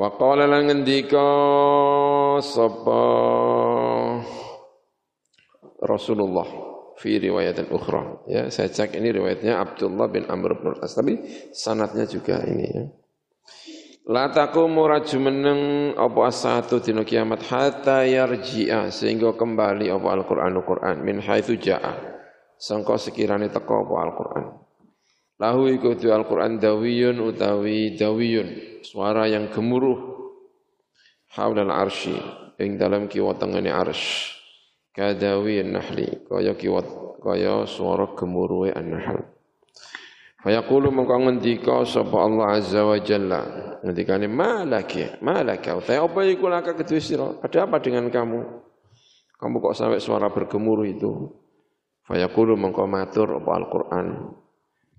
wa 0.00 0.08
qala 0.16 0.48
lan 0.48 0.72
ngendika 0.72 1.28
sapa? 2.40 3.02
Rasulullah 5.80 6.44
fi 7.00 7.16
riwayatin 7.16 7.72
ukhra. 7.72 8.28
Ya 8.28 8.52
saya 8.52 8.68
cek 8.68 9.00
ini 9.00 9.16
riwayatnya 9.16 9.56
Abdullah 9.56 10.12
bin 10.12 10.28
Amr 10.28 10.60
bin 10.60 10.76
As 10.84 10.92
tapi 10.92 11.16
sanatnya 11.56 12.04
juga 12.04 12.44
ini 12.44 12.66
ya. 12.68 12.84
La 14.10 14.28
taqumu 14.28 14.90
meneng 15.22 15.60
apa 15.94 16.20
asatu 16.28 16.82
dina 16.82 17.06
kiamat 17.06 17.46
hatta 17.46 18.02
yarji'a 18.04 18.90
sehingga 18.90 19.38
kembali 19.38 19.86
apa 19.86 20.08
Al-Qur'an 20.18 20.50
Al-Qur'an 20.50 20.96
min 21.04 21.22
haitsu 21.22 21.54
ja'a 21.56 22.19
sangka 22.60 23.00
sekirane 23.00 23.48
teko 23.48 23.88
apa 23.88 23.94
Al-Qur'an. 24.04 24.44
Lahu 25.40 25.72
iku 25.72 25.96
Al-Qur'an 25.96 26.60
dawiyun 26.60 27.16
utawi 27.24 27.96
dawiyun, 27.96 28.84
suara 28.84 29.24
yang 29.24 29.48
gemuruh 29.48 29.96
haulal 31.32 31.72
arsy 31.72 32.12
ing 32.60 32.76
dalam 32.76 33.08
kiwa 33.08 33.32
tengene 33.40 33.72
arsy. 33.72 34.36
Kadawiyin 34.90 35.70
nahli, 35.70 36.26
kaya 36.26 36.52
kiwa 36.58 36.82
kaya 37.22 37.62
suara 37.64 38.10
gemuruhe 38.12 38.74
an-nahl. 38.74 39.22
Fayaqulu 40.40 40.88
mengko 40.88 41.16
ngendika 41.20 41.84
sapa 41.84 42.16
Allah 42.16 42.56
azza 42.56 42.80
wa 42.80 42.96
jalla 42.96 43.40
ngendikane 43.84 44.24
malaki 44.24 45.20
malaka 45.20 45.76
utai 45.76 46.00
apa 46.00 46.20
iku 46.24 46.48
laka 46.48 46.72
kedue 46.72 46.96
sira 46.96 47.36
ada 47.44 47.68
apa 47.68 47.76
dengan 47.76 48.08
kamu 48.08 48.40
kamu 49.36 49.56
kok 49.60 49.76
sampai 49.76 50.00
suara 50.00 50.32
bergemuruh 50.32 50.88
itu 50.88 51.28
Fayaqulu 52.10 52.58
mengko 52.58 52.90
matur 52.90 53.38
apa 53.38 53.50
Al-Qur'an. 53.54 54.34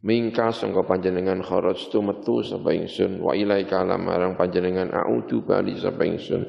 Mingka 0.01 0.55
sangka 0.55 0.88
panjenengan 0.88 1.43
kharajtu 1.43 1.99
metu 1.99 2.39
sapa 2.39 2.72
ingsun 2.72 3.20
wa 3.20 3.36
ilaika 3.36 3.84
marang 3.99 4.39
panjenengan 4.39 4.95
a'udu 4.95 5.43
bali 5.43 5.76
sapa 5.76 6.07
ingsun. 6.07 6.47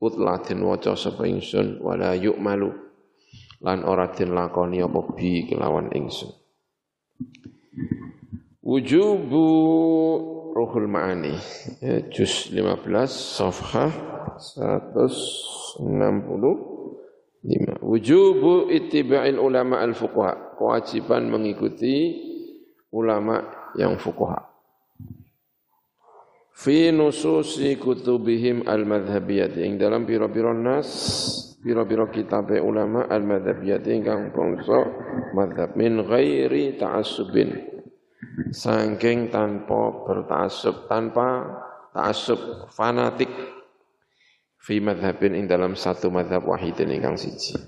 Utla 0.00 0.40
den 0.40 0.64
waca 0.64 0.96
sapa 0.96 1.28
ingsun 1.28 1.84
wala 1.84 2.16
yu'malu 2.16 2.72
lan 3.60 3.84
ora 3.84 4.08
den 4.16 4.32
lakoni 4.32 4.80
apa 4.80 5.12
bi 5.12 5.44
kelawan 5.44 5.92
ingsun. 5.92 6.32
Wujubu 8.64 9.44
Ruhul 10.56 10.88
Ma'ani 10.88 11.36
ya, 11.84 12.00
juz 12.08 12.48
15 12.48 12.80
safhah 13.12 13.92
160 14.40 16.73
Lima. 17.44 17.76
Wujubu 17.84 18.72
ittiba'il 18.72 19.36
ulama 19.36 19.84
al-fuqaha. 19.84 20.56
Kewajiban 20.56 21.28
mengikuti 21.28 22.16
ulama 22.88 23.44
yang 23.76 24.00
fuqaha. 24.00 24.48
Fi 26.56 26.88
nususi 26.88 27.76
kutubihim 27.76 28.64
al-madhabiyati. 28.64 29.60
Yang 29.60 29.76
dalam 29.76 30.08
biro-biro 30.08 30.56
nas, 30.56 30.88
biro-biro 31.60 32.08
kitab 32.08 32.48
ulama 32.56 33.04
al-madhabiyati. 33.12 34.00
Yang 34.00 34.32
bangsa 34.32 34.78
madhab. 35.36 35.76
Min 35.76 36.00
ghairi 36.00 36.80
ta'asubin. 36.80 37.76
Sangking 38.50 39.28
tanpa 39.28 40.00
bertasub, 40.08 40.88
tanpa 40.88 41.44
ta'asub, 41.92 42.72
fanatik 42.72 43.28
fi 44.64 44.80
madhabin 44.80 45.36
ing 45.36 45.44
dalam 45.44 45.76
satu 45.76 46.08
madhab 46.08 46.48
wahidin 46.48 46.88
ingkang 46.88 47.20
siji. 47.20 47.60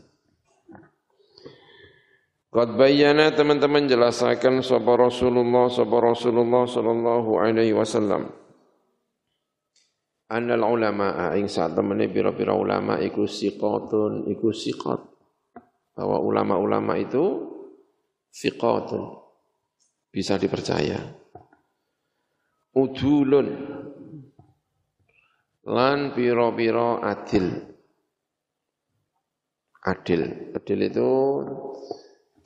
Qad 2.48 2.72
bayyana 2.72 3.36
teman-teman 3.36 3.84
jelaskan 3.84 4.64
sapa 4.64 4.96
Rasulullah 4.96 5.68
sapa 5.68 5.96
Rasulullah 6.00 6.64
sallallahu 6.64 7.36
alaihi 7.36 7.76
wasallam. 7.76 8.32
Annal 10.32 10.64
ulama 10.64 11.36
ing 11.36 11.52
saat 11.52 11.76
temene 11.76 12.08
pira-pira 12.08 12.56
ulama 12.56 12.96
iku 12.96 13.28
siqatun 13.28 14.32
iku 14.32 14.56
siqat. 14.56 15.04
Bahwa 15.92 16.16
ulama-ulama 16.24 16.96
itu 16.96 17.44
siqatun 18.32 19.20
bisa 20.08 20.40
dipercaya. 20.40 20.96
Udulun 22.72 23.75
lan 25.66 26.14
piro-piro 26.14 27.02
adil. 27.02 27.46
Adil. 29.86 30.22
Adil 30.54 30.80
itu 30.86 31.10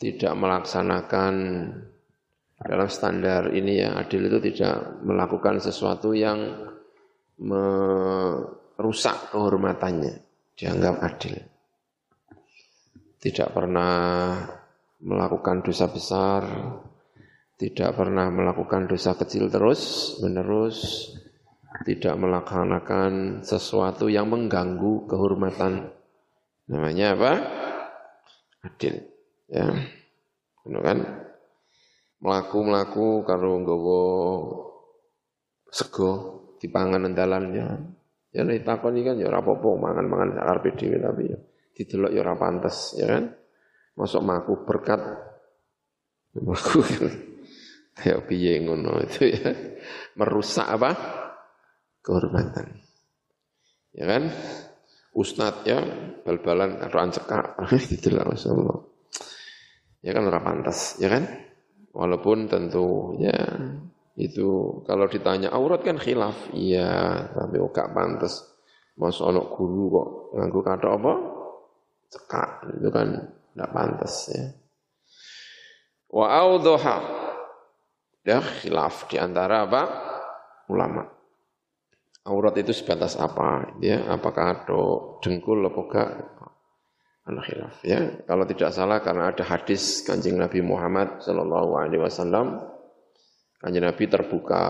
tidak 0.00 0.32
melaksanakan 0.36 1.34
dalam 2.60 2.88
standar 2.92 3.52
ini 3.56 3.80
ya, 3.80 3.96
adil 3.96 4.28
itu 4.28 4.38
tidak 4.52 5.00
melakukan 5.00 5.60
sesuatu 5.60 6.12
yang 6.12 6.68
merusak 7.40 9.32
kehormatannya. 9.32 10.28
Dianggap 10.56 11.00
adil. 11.00 11.40
Tidak 13.20 13.48
pernah 13.52 14.36
melakukan 15.00 15.64
dosa 15.64 15.88
besar, 15.88 16.44
tidak 17.56 17.96
pernah 17.96 18.28
melakukan 18.28 18.88
dosa 18.88 19.16
kecil 19.16 19.48
terus 19.48 20.16
menerus, 20.20 21.08
tidak 21.80 22.14
melaksanakan 22.20 23.40
sesuatu 23.40 24.12
yang 24.12 24.28
mengganggu 24.28 25.08
kehormatan. 25.08 25.88
Namanya 26.68 27.16
apa? 27.16 27.32
Adil. 28.68 29.00
Ya. 29.48 29.66
Benar 30.60 30.82
kan? 30.84 30.98
Melaku-melaku 32.20 33.24
karo 33.24 33.64
nggawa 33.64 34.02
sego 35.72 36.10
dipangan 36.60 37.08
endalannya. 37.08 37.96
Ya 38.30 38.46
nek 38.46 38.62
takoni 38.62 39.02
kan 39.02 39.18
ya 39.18 39.26
ora 39.32 39.42
apa-apa 39.42 39.68
mangan-mangan 39.74 40.38
karepe 40.38 40.70
dhewe 40.78 41.02
tapi 41.02 41.32
ya 41.32 41.38
didelok 41.74 42.12
ya 42.12 42.20
ora 42.22 42.36
pantes, 42.36 42.94
ya 42.94 43.08
kan? 43.08 43.24
Masuk 43.96 44.22
maku 44.22 44.54
berkat 44.68 45.00
maku 46.38 46.84
ya 48.06 48.20
piye 48.22 48.60
ngono 48.62 49.00
itu 49.00 49.32
ya. 49.32 49.50
Merusak 50.14 50.68
apa? 50.68 50.92
Kehormatan. 52.00 52.80
Ya 53.96 54.04
kan? 54.06 54.30
Ustad 55.10 55.66
ya, 55.66 55.82
bal-balan 56.22 56.78
atau 56.78 57.02
cekak, 57.10 57.58
lah 58.14 58.24
Rasulullah. 58.30 58.80
Ya 60.00 60.14
kan 60.14 60.30
ora 60.30 60.40
pantas, 60.40 60.96
ya 61.02 61.10
kan? 61.10 61.26
Walaupun 61.90 62.46
tentu 62.46 63.18
ya 63.18 63.34
itu 64.14 64.80
kalau 64.86 65.10
ditanya 65.10 65.50
aurat 65.50 65.82
kan 65.82 65.98
khilaf, 65.98 66.54
iya, 66.54 67.26
tapi 67.34 67.58
gak 67.74 67.90
pantas. 67.90 68.46
Masuk 68.94 69.32
anak 69.32 69.50
guru 69.56 69.82
kok 69.90 70.08
nganggu 70.38 70.60
kata 70.62 70.88
apa? 70.94 71.12
Cekak, 72.10 72.50
itu 72.78 72.88
kan 72.94 73.08
tidak 73.26 73.70
pantas 73.74 74.14
ya. 74.30 74.44
Wa 76.10 76.26
audhaha 76.42 76.98
Ya, 78.20 78.44
khilaf 78.44 79.08
di 79.08 79.16
antara 79.16 79.64
apa? 79.64 79.82
Ulama. 80.68 81.19
Aurat 82.28 82.52
itu 82.60 82.76
sebatas 82.76 83.16
apa? 83.16 83.76
Ya, 83.80 84.04
apakah 84.12 84.44
ada 84.52 84.80
dengkul 85.24 85.64
atau 85.64 85.88
enggak? 85.88 86.10
Khilaf 87.38 87.86
ya. 87.86 88.26
Kalau 88.26 88.42
tidak 88.42 88.74
salah 88.74 88.98
karena 88.98 89.30
ada 89.30 89.46
hadis 89.46 90.02
Kanjeng 90.02 90.34
Nabi 90.34 90.66
Muhammad 90.66 91.22
sallallahu 91.22 91.78
alaihi 91.78 92.02
wasallam 92.02 92.58
Kanjeng 93.62 93.86
Nabi 93.86 94.10
terbuka 94.10 94.64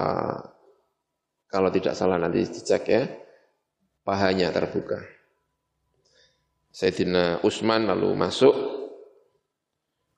kalau 1.49 1.71
tidak 1.73 1.97
salah 1.97 2.21
nanti 2.21 2.45
dicek 2.45 2.85
ya. 2.91 3.09
Pahanya 4.05 4.53
terbuka. 4.53 5.01
Sayyidina 6.71 7.41
Utsman 7.41 7.89
lalu 7.89 8.13
masuk 8.15 8.55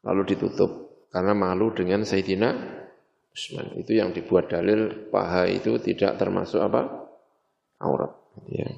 lalu 0.02 0.22
ditutup 0.34 1.06
karena 1.14 1.36
malu 1.36 1.70
dengan 1.70 2.02
Sayyidina 2.02 2.50
Utsman. 3.30 3.76
Itu 3.78 3.94
yang 3.94 4.10
dibuat 4.10 4.50
dalil 4.50 5.08
paha 5.14 5.46
itu 5.46 5.78
tidak 5.78 6.18
termasuk 6.18 6.58
apa? 6.58 7.01
Aurat 7.82 8.12
ya. 8.46 8.70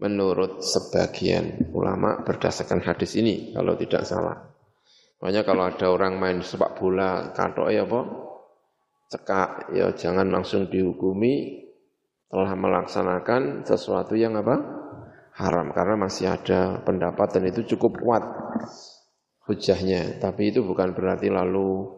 Menurut 0.00 0.64
sebagian 0.64 1.72
ulama 1.76 2.24
berdasarkan 2.24 2.80
hadis 2.80 3.16
ini 3.16 3.52
kalau 3.52 3.76
tidak 3.76 4.04
salah. 4.08 4.48
Makanya 5.20 5.44
kalau 5.44 5.68
ada 5.68 5.86
orang 5.92 6.16
main 6.16 6.40
sepak 6.40 6.80
bola 6.80 7.36
katok 7.36 7.68
ya 7.68 7.84
apa? 7.84 8.00
Cekak 9.12 9.74
ya 9.76 9.92
jangan 9.92 10.32
langsung 10.32 10.72
dihukumi 10.72 11.66
telah 12.32 12.56
melaksanakan 12.56 13.66
sesuatu 13.66 14.16
yang 14.16 14.38
apa? 14.40 14.80
haram 15.40 15.72
karena 15.72 15.96
masih 15.96 16.28
ada 16.28 16.84
pendapat 16.84 17.40
dan 17.40 17.48
itu 17.48 17.64
cukup 17.76 17.96
kuat 18.04 18.24
hujahnya. 19.48 20.20
Tapi 20.20 20.52
itu 20.52 20.60
bukan 20.60 20.92
berarti 20.92 21.32
lalu 21.32 21.96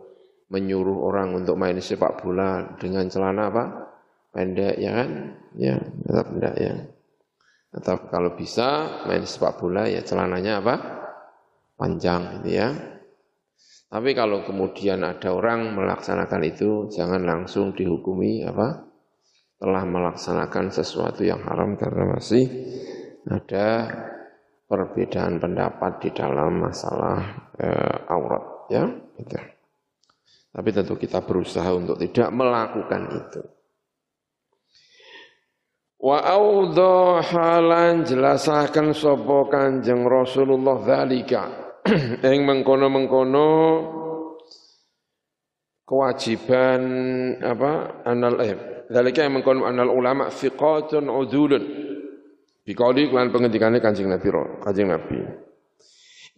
menyuruh 0.52 1.02
orang 1.02 1.34
untuk 1.34 1.58
main 1.58 1.74
sepak 1.82 2.22
bola 2.22 2.78
dengan 2.78 3.10
celana 3.10 3.50
apa? 3.50 3.64
Pendek 4.32 4.80
ya 4.80 4.90
kan? 4.96 5.10
Ya, 5.54 5.76
tetap 5.78 6.26
tidak 6.32 6.54
ya. 6.56 6.74
Tetap 7.72 7.98
kalau 8.12 8.36
bisa 8.36 9.00
main 9.08 9.24
sepak 9.24 9.60
bola 9.60 9.88
ya 9.88 10.00
celananya 10.04 10.60
apa? 10.64 10.76
panjang 11.72 12.40
gitu 12.40 12.50
ya. 12.62 12.68
Tapi 13.92 14.16
kalau 14.16 14.46
kemudian 14.46 15.02
ada 15.04 15.34
orang 15.34 15.74
melaksanakan 15.76 16.42
itu 16.46 16.88
jangan 16.88 17.22
langsung 17.24 17.76
dihukumi 17.76 18.44
apa? 18.44 18.88
telah 19.62 19.86
melaksanakan 19.86 20.74
sesuatu 20.74 21.22
yang 21.22 21.38
haram 21.46 21.78
karena 21.78 22.18
masih 22.18 22.50
ada 23.30 23.86
perbedaan 24.66 25.38
pendapat 25.38 26.02
di 26.02 26.10
dalam 26.10 26.66
masalah 26.66 27.46
e, 27.54 27.68
aurat 28.10 28.66
ya 28.74 28.90
gitu. 29.22 29.38
Tapi 30.52 30.68
tentu 30.74 30.98
kita 30.98 31.22
berusaha 31.22 31.70
untuk 31.78 31.94
tidak 32.02 32.34
melakukan 32.34 33.02
itu. 33.14 33.42
Wa 36.02 36.18
audha 36.18 37.22
halan 37.22 38.02
sapa 38.02 39.38
Kanjeng 39.46 40.02
Rasulullah 40.02 40.82
zalika 40.82 41.46
ing 42.26 42.42
mengkono-mengkono 42.42 43.50
kewajiban 45.86 46.82
apa 47.38 48.02
anal 48.02 48.34
eh 48.42 48.54
zalika 48.90 49.22
yang 49.22 49.38
mengkono 49.38 49.62
anal 49.62 49.94
ulama 49.94 50.26
fiqatun 50.26 51.06
udulun 51.06 51.64
Bikauli 52.62 53.10
kelan 53.10 53.34
pengendikane 53.34 53.82
Kanjeng 53.82 54.06
Nabi 54.06 54.30
Kanjeng 54.62 54.86
Nabi. 54.86 55.18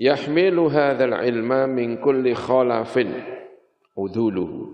Yahmilu 0.00 0.72
hadzal 0.72 1.20
ilma 1.20 1.68
min 1.68 2.00
kulli 2.00 2.32
khalafin 2.32 3.12
uduluhu. 3.92 4.72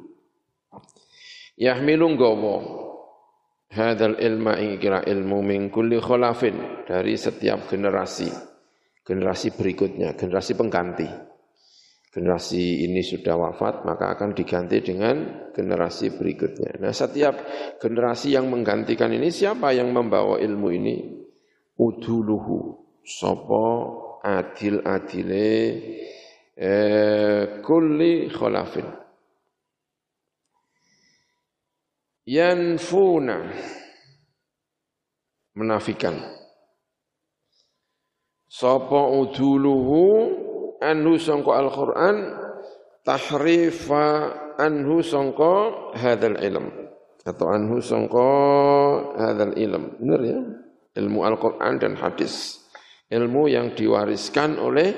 Yahmilu 1.59 2.07
nggawa 2.15 2.90
hadzal 3.71 4.19
ilma 4.19 4.59
ing 4.59 4.77
kira 4.83 5.07
ilmu 5.07 5.39
min 5.43 5.71
kulli 5.71 6.03
khalafin 6.03 6.87
dari 6.87 7.15
setiap 7.15 7.71
generasi. 7.71 8.31
Generasi 9.01 9.57
berikutnya, 9.57 10.15
generasi 10.15 10.53
pengganti. 10.55 11.09
Generasi 12.11 12.85
ini 12.91 13.07
sudah 13.07 13.39
wafat, 13.39 13.87
maka 13.87 14.19
akan 14.19 14.35
diganti 14.35 14.83
dengan 14.83 15.47
generasi 15.55 16.11
berikutnya. 16.19 16.83
Nah, 16.83 16.91
setiap 16.91 17.39
generasi 17.79 18.35
yang 18.35 18.51
menggantikan 18.51 19.15
ini 19.15 19.31
siapa 19.31 19.71
yang 19.71 19.95
membawa 19.95 20.43
ilmu 20.43 20.69
ini? 20.75 21.21
uduluhu 21.81 22.77
sapa 23.01 23.67
adil-adile 24.21 25.49
eh, 26.53 27.43
kulli 27.65 28.29
khalafin 28.29 28.85
yanfuna. 32.25 33.53
Menafikan. 35.57 36.17
Sapa 38.51 39.01
uduluhu 39.11 40.03
anhu 40.83 41.19
sangka 41.21 41.53
Al-Qur'an 41.61 42.17
tahrifa 43.07 44.05
anhu 44.59 45.05
sangka 45.05 45.55
hadzal 45.97 46.39
ilm. 46.41 46.67
Atau 47.23 47.47
anhu 47.53 47.79
sangka 47.85 48.31
hadzal 49.21 49.55
ilm. 49.55 50.01
Benar 50.01 50.21
ya? 50.25 50.41
Ilmu 50.99 51.23
Al-Quran 51.23 51.79
dan 51.79 51.95
hadis. 51.95 52.59
Ilmu 53.11 53.47
yang 53.47 53.79
diwariskan 53.79 54.59
oleh 54.59 54.91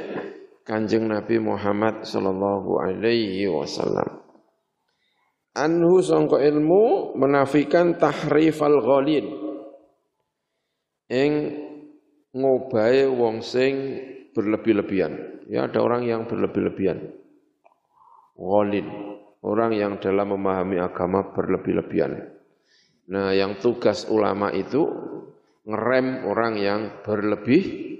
kanjeng 0.64 1.08
Nabi 1.08 1.36
Muhammad 1.36 2.08
sallallahu 2.08 2.80
alaihi 2.80 3.44
wasallam. 3.48 4.21
Anhu 5.52 6.00
sangka 6.00 6.40
ilmu 6.40 7.12
menafikan 7.20 8.00
tahrifal 8.00 8.80
ghalin. 8.80 9.26
Ing 11.12 11.32
ngobahe 12.32 13.04
wong 13.04 13.44
sing 13.44 14.00
berlebih-lebihan. 14.32 15.44
Ya 15.52 15.68
ada 15.68 15.84
orang 15.84 16.08
yang 16.08 16.24
berlebih-lebihan. 16.24 17.04
Ghalin, 18.32 18.86
orang 19.44 19.76
yang 19.76 19.92
dalam 20.00 20.32
memahami 20.32 20.80
agama 20.80 21.36
berlebih-lebihan. 21.36 22.32
Nah, 23.12 23.36
yang 23.36 23.60
tugas 23.60 24.08
ulama 24.08 24.48
itu 24.56 24.88
ngerem 25.68 26.24
orang 26.24 26.54
yang 26.56 26.80
berlebih 27.04 27.92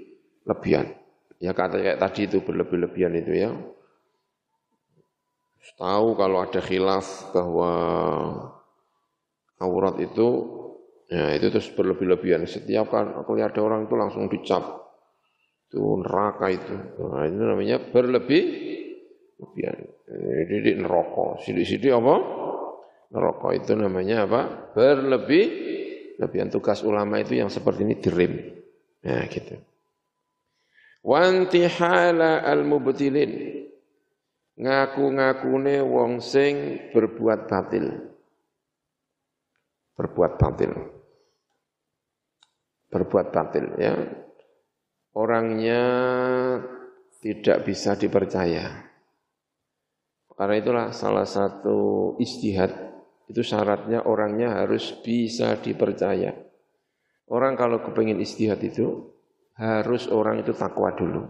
lebihan. 0.49 0.89
Ya 1.37 1.51
kata 1.53 1.77
kayak 1.77 2.01
tadi 2.01 2.25
itu 2.25 2.41
berlebih-lebihan 2.41 3.13
itu 3.13 3.31
ya. 3.35 3.51
Tahu 5.79 6.07
kalau 6.19 6.43
ada 6.43 6.59
khilaf 6.59 7.31
bahwa 7.31 7.71
aurat 9.63 9.95
itu 10.03 10.27
ya 11.07 11.33
itu 11.39 11.47
terus 11.47 11.71
berlebih-lebihan. 11.71 12.43
Setiap 12.43 12.91
kan 12.91 13.23
lihat 13.23 13.55
ada 13.55 13.61
orang 13.63 13.87
itu 13.87 13.95
langsung 13.95 14.27
dicap. 14.27 14.63
Itu 15.71 16.03
neraka 16.03 16.51
itu. 16.51 16.75
Nah, 16.99 17.23
itu 17.25 17.41
namanya 17.41 17.77
berlebih 17.79 18.43
lebihan. 19.39 19.77
Jadi 20.51 20.69
neraka. 20.77 21.39
Sidik-sidik 21.41 21.95
apa? 21.95 22.15
Neraka 23.15 23.47
itu 23.55 23.71
namanya 23.73 24.27
apa? 24.27 24.41
Berlebih 24.75 25.45
Lebihan 26.13 26.49
tugas 26.53 26.85
ulama 26.85 27.17
itu 27.17 27.41
yang 27.41 27.49
seperti 27.49 27.81
ini 27.81 27.95
direm. 27.97 28.33
Nah, 29.03 29.25
gitu. 29.27 29.57
Wantihala 31.01 32.45
al-mubtilin. 32.45 33.62
Ngaku-ngakune 34.53 35.81
wong 35.81 36.21
sing 36.21 36.77
berbuat 36.93 37.49
batil. 37.49 37.89
Berbuat 39.97 40.33
batil. 40.37 40.71
Berbuat 42.93 43.27
batil 43.33 43.65
ya. 43.81 43.93
Orangnya 45.17 45.81
tidak 47.21 47.65
bisa 47.65 47.97
dipercaya. 47.97 48.93
Karena 50.33 50.55
itulah 50.57 50.87
salah 50.89 51.25
satu 51.25 52.13
istihad 52.17 52.73
itu 53.29 53.41
syaratnya 53.41 54.05
orangnya 54.05 54.61
harus 54.61 54.93
bisa 55.01 55.57
dipercaya. 55.61 56.33
Orang 57.29 57.57
kalau 57.57 57.81
kepingin 57.81 58.19
istihad 58.21 58.61
itu 58.61 59.13
harus 59.57 60.09
orang 60.09 60.41
itu 60.41 60.51
takwa 60.53 60.91
dulu. 60.93 61.25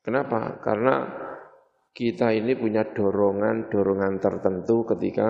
Kenapa? 0.00 0.58
Karena 0.64 1.04
kita 1.90 2.30
ini 2.30 2.54
punya 2.54 2.86
dorongan-dorongan 2.86 4.22
tertentu 4.22 4.86
ketika 4.86 5.28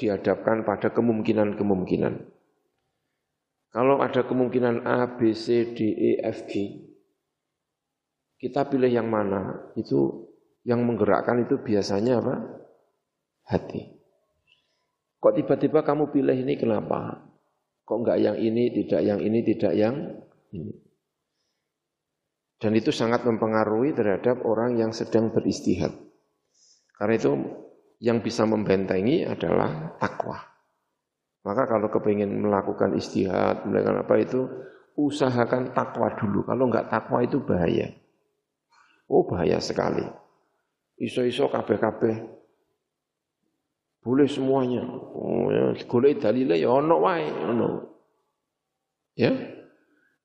dihadapkan 0.00 0.64
pada 0.64 0.90
kemungkinan-kemungkinan. 0.96 2.14
Kalau 3.68 4.00
ada 4.00 4.24
kemungkinan 4.24 4.88
A, 4.88 5.20
B, 5.20 5.36
C, 5.36 5.76
D, 5.76 5.78
E, 5.92 6.10
F, 6.24 6.48
G, 6.48 6.80
kita 8.40 8.64
pilih 8.72 8.88
yang 8.88 9.12
mana? 9.12 9.68
Itu 9.76 10.32
yang 10.64 10.88
menggerakkan 10.88 11.44
itu 11.44 11.60
biasanya 11.60 12.24
apa? 12.24 12.34
Hati. 13.44 13.98
Kok 15.20 15.34
tiba-tiba 15.36 15.84
kamu 15.84 16.08
pilih 16.14 16.36
ini 16.36 16.56
kenapa? 16.56 17.28
Kok 17.84 17.98
enggak 18.04 18.18
yang 18.20 18.36
ini, 18.40 18.72
tidak 18.72 19.00
yang 19.04 19.20
ini, 19.20 19.38
tidak 19.44 19.72
yang 19.76 19.96
ini? 20.54 20.87
Dan 22.58 22.74
itu 22.74 22.90
sangat 22.90 23.22
mempengaruhi 23.22 23.94
terhadap 23.94 24.42
orang 24.42 24.74
yang 24.82 24.90
sedang 24.90 25.30
beristihad. 25.30 25.94
Karena 26.98 27.14
itu 27.14 27.32
yang 28.02 28.18
bisa 28.18 28.42
membentengi 28.42 29.22
adalah 29.22 29.94
takwa. 30.02 30.42
Maka 31.46 31.70
kalau 31.70 31.86
kepingin 31.86 32.42
melakukan 32.42 32.98
istihad, 32.98 33.62
melakukan 33.62 34.02
apa 34.02 34.14
itu, 34.18 34.40
usahakan 34.98 35.70
takwa 35.70 36.10
dulu. 36.18 36.42
Kalau 36.42 36.66
enggak 36.66 36.90
takwa 36.90 37.22
itu 37.22 37.38
bahaya. 37.38 37.94
Oh 39.06 39.22
bahaya 39.22 39.62
sekali. 39.62 40.02
Iso-iso 40.98 41.46
kabeh-kabeh. 41.46 42.36
Boleh 44.02 44.26
semuanya. 44.26 44.82
Oh, 45.14 45.46
ya, 45.50 45.78
golek 45.86 46.18
dalile 46.18 46.58
ya 46.58 46.74
ono 46.74 46.96
wae, 46.98 47.30
ono. 47.30 47.70
Ya. 49.14 49.30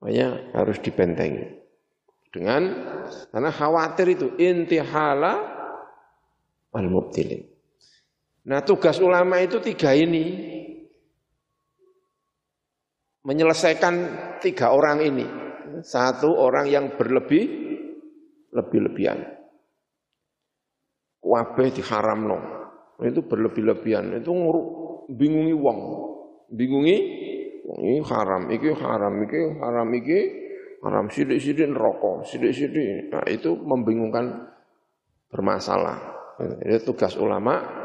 Makanya 0.01 0.57
harus 0.57 0.81
dibentengi. 0.81 1.62
Dengan 2.33 2.61
karena 3.29 3.53
khawatir 3.53 4.17
itu 4.17 4.33
intihala 4.41 5.37
al-mubtilin. 6.73 7.45
Nah 8.49 8.65
tugas 8.65 8.97
ulama 8.97 9.37
itu 9.37 9.61
tiga 9.61 9.93
ini 9.93 10.25
menyelesaikan 13.21 13.93
tiga 14.41 14.73
orang 14.73 15.05
ini. 15.05 15.25
Satu 15.85 16.33
orang 16.33 16.69
yang 16.73 16.97
berlebih, 16.97 17.45
lebih-lebihan. 18.49 19.29
Wabeh 21.21 21.69
no. 22.17 22.37
Itu 22.99 23.21
berlebih-lebihan. 23.29 24.09
Itu 24.17 24.33
nguruk, 24.33 24.67
bingungi 25.13 25.53
wong. 25.53 25.79
Bingungi, 26.53 26.97
ini 27.65 28.01
haram, 28.05 28.49
iki 28.53 28.69
haram, 28.73 29.13
iki 29.25 29.41
haram, 29.57 29.87
iki 29.97 30.42
haram. 30.83 31.07
Sidik-sidik 31.07 31.71
rokok, 31.71 32.27
sidik-sidik. 32.27 33.09
Nah 33.09 33.23
itu 33.31 33.55
membingungkan 33.55 34.51
bermasalah. 35.31 35.97
Itu 36.61 36.93
tugas 36.93 37.15
ulama. 37.15 37.81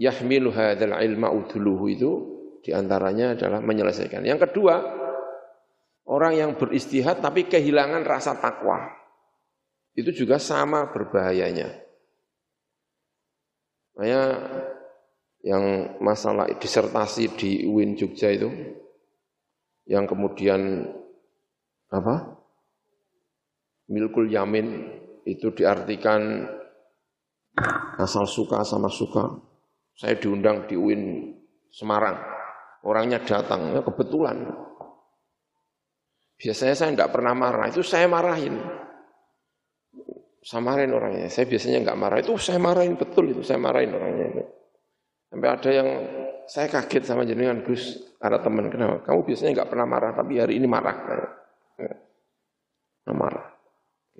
Yahmilu 0.00 0.48
hadal 0.48 0.96
ilma 1.04 1.28
uduluhu 1.28 1.84
itu 1.92 2.10
di 2.64 2.72
antaranya 2.72 3.36
adalah 3.36 3.60
menyelesaikan. 3.60 4.24
Yang 4.24 4.48
kedua, 4.48 4.80
orang 6.08 6.32
yang 6.40 6.50
beristihad 6.56 7.20
tapi 7.20 7.44
kehilangan 7.44 8.00
rasa 8.08 8.38
takwa. 8.40 8.80
Itu 9.92 10.14
juga 10.14 10.40
sama 10.40 10.88
berbahayanya. 10.88 11.68
Makanya 13.98 14.22
yang 15.44 15.96
masalah 16.00 16.48
disertasi 16.56 17.36
di 17.36 17.50
UIN 17.68 17.96
Jogja 17.96 18.32
itu, 18.32 18.48
yang 19.84 20.08
kemudian 20.08 20.88
apa? 21.90 22.38
Milkul 23.90 24.30
yamin 24.30 24.86
itu 25.26 25.50
diartikan 25.50 26.46
asal 27.98 28.24
suka 28.24 28.62
sama 28.62 28.86
suka. 28.86 29.26
Saya 29.98 30.16
diundang 30.16 30.64
di 30.70 30.78
UIN 30.78 31.34
Semarang 31.70 32.18
orangnya 32.84 33.20
datang, 33.20 33.76
ya 33.76 33.80
kebetulan. 33.84 34.48
Biasanya 36.40 36.74
saya 36.74 36.90
tidak 36.96 37.12
pernah 37.12 37.36
marah, 37.36 37.68
itu 37.68 37.84
saya 37.84 38.08
marahin. 38.08 38.56
Saya 40.40 40.64
marahin 40.64 40.92
orangnya, 40.96 41.28
saya 41.28 41.44
biasanya 41.44 41.84
nggak 41.84 41.98
marah, 42.00 42.18
itu 42.24 42.32
saya 42.40 42.56
marahin 42.56 42.96
betul 42.96 43.28
itu, 43.28 43.44
saya 43.44 43.60
marahin 43.60 43.92
orangnya 43.92 44.26
itu. 44.32 44.42
Sampai 45.28 45.48
ada 45.52 45.70
yang 45.70 45.88
saya 46.48 46.66
kaget 46.66 47.02
sama 47.04 47.22
jenengan 47.28 47.60
Gus, 47.60 48.00
ada 48.24 48.40
teman 48.40 48.72
kenapa? 48.72 49.04
Kamu 49.04 49.20
biasanya 49.28 49.60
nggak 49.60 49.68
pernah 49.68 49.86
marah, 49.86 50.10
tapi 50.16 50.40
hari 50.40 50.56
ini 50.56 50.64
marah. 50.64 50.96
Nah, 53.06 53.14
marah. 53.16 53.48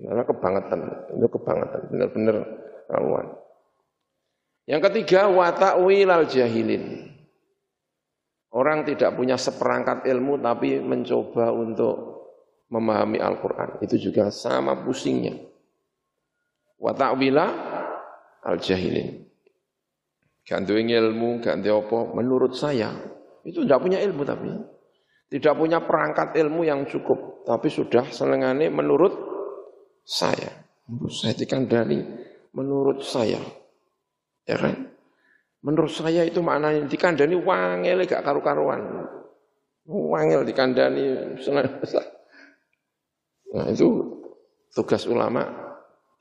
Karena 0.00 0.24
kebangetan, 0.24 0.80
itu 1.12 1.26
kebangetan, 1.28 1.80
benar-benar 1.92 2.36
rawan. 2.88 3.26
Yang 4.64 4.80
ketiga, 4.88 5.28
wata'wil 5.28 6.08
al 6.08 6.24
jahilin. 6.24 7.10
Orang 8.50 8.82
tidak 8.82 9.14
punya 9.14 9.38
seperangkat 9.38 10.08
ilmu 10.10 10.42
tapi 10.42 10.82
mencoba 10.82 11.54
untuk 11.54 12.10
memahami 12.70 13.22
Al-Quran. 13.22 13.78
Itu 13.78 13.94
juga 13.98 14.30
sama 14.34 14.74
pusingnya. 14.82 15.38
Wa 16.80 16.90
ta'wila 16.96 17.46
al-jahilin. 18.42 19.26
Ganti 20.42 20.72
ilmu, 20.72 21.44
ganti 21.44 21.68
apa, 21.70 21.98
menurut 22.10 22.56
saya. 22.56 22.90
Itu 23.46 23.62
tidak 23.62 23.84
punya 23.84 24.02
ilmu 24.02 24.22
tapi. 24.24 24.50
Tidak 25.30 25.54
punya 25.54 25.78
perangkat 25.86 26.34
ilmu 26.34 26.66
yang 26.66 26.82
cukup. 26.90 27.46
Tapi 27.46 27.70
sudah 27.70 28.10
selengane 28.10 28.66
menurut 28.66 29.14
saya. 30.02 30.50
Menurut 30.90 31.14
saya 31.14 31.34
dikandani 31.38 31.98
menurut 32.54 32.98
saya. 33.06 33.38
Ya 34.42 34.56
kan? 34.58 34.90
Menurut 35.60 35.92
saya 35.92 36.26
itu 36.26 36.40
maknanya 36.42 36.88
dikandani 36.88 37.36
wangel 37.38 38.02
gak 38.08 38.24
karu-karuan. 38.26 39.06
Wangel 39.86 40.42
dikandani 40.42 41.36
Nah 43.50 43.66
itu 43.66 43.88
tugas 44.74 45.04
ulama 45.06 45.46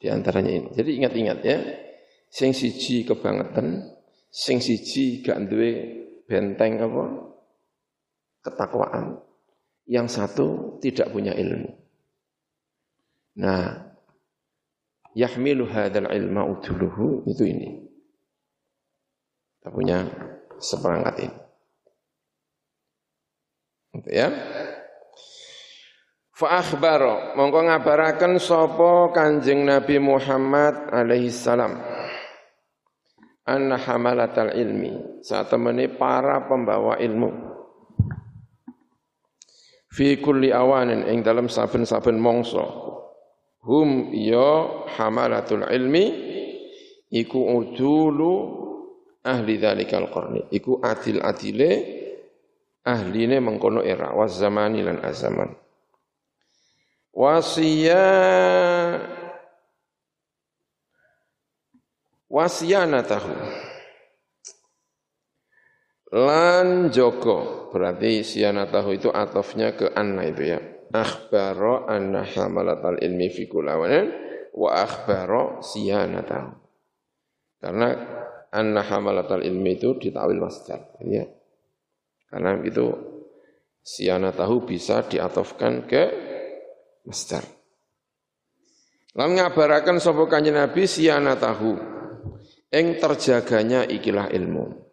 di 0.02 0.10
antaranya 0.10 0.52
ini. 0.52 0.70
Jadi 0.74 0.90
ingat-ingat 1.02 1.40
ya, 1.46 1.58
sing 2.30 2.52
siji 2.52 3.06
kebangetan, 3.06 3.96
sing 4.30 4.60
siji 4.60 5.22
gak 5.22 5.50
duwe 5.50 5.72
benteng 6.26 6.82
apa? 6.82 7.29
Ketakwaan. 8.46 9.20
Yang 9.90 10.08
satu 10.22 10.78
tidak 10.80 11.10
punya 11.10 11.34
ilmu. 11.34 11.70
Nah, 13.40 13.90
yahmilu 15.18 15.66
hadzal 15.66 16.12
ilma 16.14 16.46
uduluhu 16.46 17.26
itu 17.26 17.44
ini. 17.48 17.70
Kita 19.60 19.70
punya 19.74 19.98
seperangkat 20.62 21.16
ini. 21.26 21.38
Gitu 23.98 24.10
ya. 24.14 24.30
Fa 26.40 26.64
akhbaro 26.64 27.36
mongko 27.36 27.68
ngabaraken 27.68 28.40
sapa 28.40 29.12
Kanjeng 29.12 29.68
Nabi 29.68 30.00
Muhammad 30.00 30.88
alaihi 30.88 31.36
salam 31.36 31.76
anna 33.44 33.76
hamalatal 33.76 34.56
ilmi 34.56 35.20
saat 35.20 35.52
temani 35.52 35.92
para 35.92 36.48
pembawa 36.48 36.96
ilmu 36.96 37.49
fi 39.90 40.22
kulli 40.22 40.54
awanin 40.54 41.06
ing 41.10 41.26
dalam 41.26 41.50
saben-saben 41.50 42.22
mongso 42.22 42.64
hum 43.66 44.14
ya 44.14 44.86
hamalatul 44.96 45.66
ilmi 45.66 46.06
iku 47.10 47.58
udulu 47.58 48.34
ahli 49.26 49.60
dzalikal 49.60 50.08
qarni. 50.10 50.46
Iku 50.54 50.80
adil-adile 50.80 51.72
ahline 52.86 53.38
mengkono 53.44 53.84
era 53.84 54.14
wa 54.16 54.26
zamani 54.30 54.86
lan 54.86 55.02
azaman. 55.04 55.52
Wasiya 57.14 58.06
wasiyanatahu 62.30 63.34
lan 66.10 66.90
joko 66.90 67.70
berarti 67.70 68.26
siyanatahu 68.26 68.98
itu 68.98 69.10
atofnya 69.14 69.78
ke 69.78 69.94
anna 69.94 70.26
itu 70.26 70.56
ya 70.56 70.60
akhbaro 70.90 71.86
anna 71.86 72.26
hamalatal 72.26 72.98
ilmi 72.98 73.30
fi 73.30 73.46
kulawanan 73.46 74.10
wa 74.58 74.70
akhbaro 74.74 75.62
siyanatahu 75.62 76.60
karena 77.60 77.88
anna 78.50 78.82
hamalatal 78.82 79.46
ilmi 79.46 79.78
itu 79.78 79.98
ditawil 79.98 80.42
masdar 80.42 80.96
ya. 81.06 81.26
Karena 82.30 82.62
itu 82.62 82.94
siana 83.82 84.30
tahu 84.30 84.70
bisa 84.70 85.06
diatofkan 85.06 85.90
ke 85.90 86.04
masdar. 87.06 87.42
Lalu 89.18 89.42
ngabarakan 89.42 89.98
sapa 89.98 90.24
kanjeng 90.30 90.56
Nabi 90.56 90.86
siana 90.86 91.34
tahu 91.34 91.74
ing 92.70 93.02
terjaganya 93.02 93.90
ikilah 93.90 94.30
ilmu. 94.30 94.89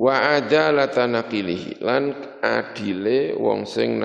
Wa 0.00 0.40
adalata 0.40 1.04
naqilihi 1.04 1.84
lan 1.84 2.16
adile 2.40 3.36
wong 3.36 3.68
sing 3.68 4.00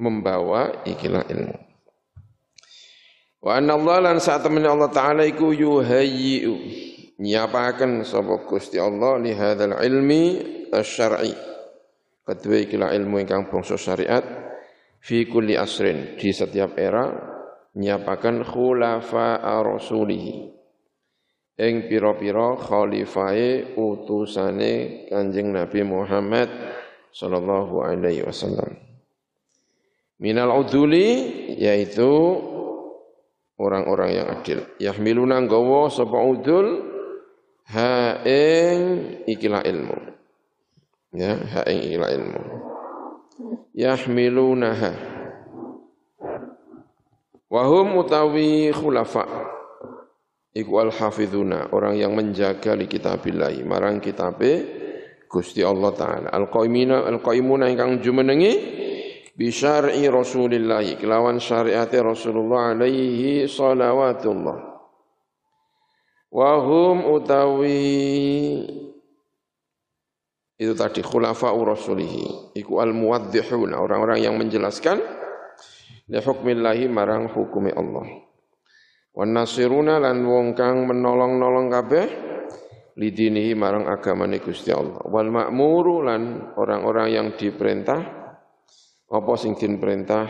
membawa 0.00 0.88
ikilah 0.88 1.28
ilmu. 1.28 1.56
Wa 3.44 3.60
anna 3.60 3.76
Allah 3.76 3.96
lan 4.08 4.16
saat 4.24 4.40
temen 4.40 4.64
Allah 4.64 4.88
Ta'ala 4.88 5.28
iku 5.28 5.52
yuhayyi'u. 5.52 6.56
Nyiapaken 7.20 8.08
sapa 8.08 8.46
Gusti 8.48 8.80
Allah 8.80 9.20
li 9.20 9.36
hadzal 9.36 9.76
ilmi 9.84 10.22
asy-syar'i 10.70 11.34
kedua 12.28 12.56
ikilah 12.60 12.92
ilmu 12.92 13.24
ingkang 13.24 13.48
bangsa 13.48 13.80
syariat 13.80 14.20
fi 15.00 15.24
kulli 15.24 15.56
asrin 15.56 16.20
di 16.20 16.28
setiap 16.28 16.76
era 16.76 17.08
nyiapaken 17.72 18.44
khulafa 18.44 19.40
rasulih 19.64 20.52
ing 21.58 21.90
pira-pira 21.90 22.54
khalifae 22.54 23.74
utusane 23.74 25.04
Kanjeng 25.10 25.50
Nabi 25.50 25.82
Muhammad 25.82 26.48
sallallahu 27.10 27.82
alaihi 27.82 28.22
wasallam 28.22 28.78
minal 30.22 30.54
uduli 30.62 31.06
yaitu 31.58 32.10
orang-orang 33.58 34.10
yang 34.14 34.28
adil. 34.38 34.58
Yahmiluna 34.78 35.42
nggawa 35.42 35.90
sapa 35.90 36.18
udul 36.18 36.66
ha 37.74 38.22
ing 38.22 38.78
ikilah 39.26 39.66
ilmu. 39.66 39.98
Ya, 41.14 41.34
ha 41.38 41.60
ing 41.66 41.78
ikilah 41.90 42.10
ilmu. 42.14 42.42
Yahmilunaha. 43.74 44.92
Wahum 47.48 47.96
utawi 47.96 48.68
khulafa 48.76 49.24
iku 50.54 50.72
al 50.80 50.90
hafizuna 50.92 51.72
orang 51.72 51.98
yang 51.98 52.12
menjaga 52.16 52.76
li 52.76 52.88
kitabillah 52.88 53.52
marang 53.64 54.00
kitabe 54.00 54.76
Gusti 55.28 55.60
Allah 55.60 55.92
taala 55.92 56.28
al 56.32 56.48
qaimina 56.48 57.04
al 57.04 57.20
qaimuna 57.20 57.68
ingkang 57.68 58.00
jumenengi 58.00 58.52
bi 59.36 59.52
syar'i 59.52 60.08
Rasulillah 60.08 60.84
kelawan 60.96 61.38
syariat 61.38 61.88
Rasulullah 61.88 62.74
alaihi 62.74 63.44
salawatullah 63.44 64.58
wa 66.28 66.50
hum 66.64 66.96
utawi 67.08 67.84
itu 70.58 70.74
tadi 70.74 71.06
khulafa 71.06 71.54
rasulihi 71.54 72.58
iku 72.58 72.82
al 72.82 72.90
muwaddihun 72.90 73.78
orang-orang 73.78 74.18
yang 74.26 74.34
menjelaskan 74.34 74.98
li 76.08 76.18
hukmillahi 76.18 76.88
marang 76.88 77.28
hukumi 77.28 77.70
Allah. 77.76 78.27
Wan 79.18 79.34
nasiruna 79.34 79.98
lan 79.98 80.22
wong 80.22 80.54
kang 80.54 80.86
menolong-nolong 80.86 81.66
kabeh 81.74 82.06
lidinihi 82.94 83.58
marang 83.58 83.90
agamane 83.90 84.38
Gusti 84.38 84.70
Allah. 84.70 85.02
Wal 85.10 85.26
ma'muru 85.34 86.06
lan 86.06 86.54
orang-orang 86.54 87.08
yang 87.10 87.28
diperintah 87.34 88.00
apa 89.10 89.32
sing 89.34 89.58
diperintah 89.58 90.24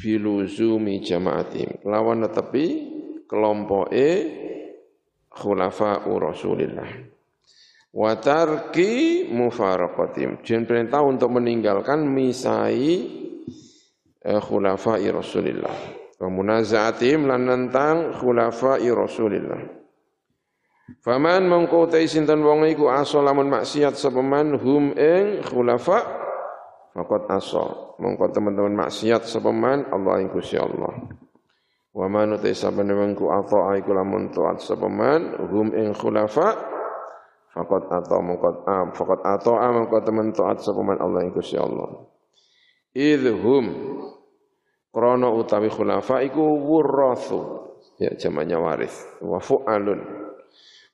biluzumi 0.00 1.04
jamaatim. 1.04 1.84
Lawan 1.84 2.24
netepi 2.24 2.66
kelompoke 3.28 4.08
khulafa 5.28 6.00
Rasulillah. 6.08 6.88
Wa 7.92 8.16
tarki 8.16 9.28
mufaraqatim. 9.28 10.40
Jen 10.40 10.64
perintah 10.64 11.04
untuk 11.04 11.36
meninggalkan 11.36 12.00
misai 12.08 13.26
Eh, 14.26 14.42
khulafai 14.42 15.06
Rasulillah. 15.06 15.95
Wa 16.16 16.28
munaza'atihim 16.32 17.28
lan 17.28 17.44
nentang 17.44 18.16
khulafai 18.16 18.88
Rasulillah. 18.88 19.76
Faman 21.02 21.50
mengkotai 21.50 22.06
sinten 22.06 22.46
wong 22.46 22.62
iku 22.70 22.86
asa 22.88 23.18
lamun 23.18 23.50
maksiat 23.50 23.98
sapa 23.98 24.22
man 24.22 24.54
hum 24.54 24.94
ing 24.94 25.42
khulafa 25.42 25.98
faqad 26.94 27.26
asa. 27.26 27.64
Mongko 27.98 28.32
teman-teman 28.32 28.86
maksiat 28.86 29.26
sapa 29.26 29.50
man 29.50 29.90
Allah 29.90 30.22
ing 30.22 30.30
Gusti 30.30 30.54
Allah. 30.56 30.94
Wa 31.90 32.06
man 32.06 32.38
utai 32.38 32.54
sabane 32.54 32.94
wong 32.94 33.18
ku 33.18 33.28
ata 33.28 33.74
iku 33.76 33.92
lamun 33.92 34.30
taat 34.30 34.62
sapa 34.62 34.86
man 34.86 35.36
hum 35.52 35.74
ing 35.74 35.90
khulafa 35.92 36.54
faqad 37.50 37.82
ata 37.92 38.16
mongko 38.22 38.64
am 38.64 38.94
faqad 38.94 39.20
ata 39.26 39.52
mongko 39.52 39.96
teman 40.00 40.32
taat 40.32 40.62
sapa 40.62 40.80
man 40.80 40.96
Allah 41.02 41.28
ing 41.28 41.34
Gusti 41.34 41.58
Allah. 41.58 42.08
Idhum 42.96 43.64
Krono 44.96 45.36
utawi 45.36 45.68
khulafa 45.68 46.24
iku 46.24 46.40
wurrathu. 46.40 47.68
Ya 48.00 48.16
jamannya 48.16 48.56
waris. 48.56 49.20
Wa 49.20 49.36
fu'alun. 49.44 50.00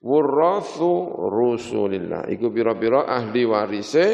Wurrathu 0.03 0.91
rusulillah. 1.31 2.27
Iku 2.27 2.51
bira-bira 2.51 3.07
ahli 3.07 3.47
warise 3.47 4.07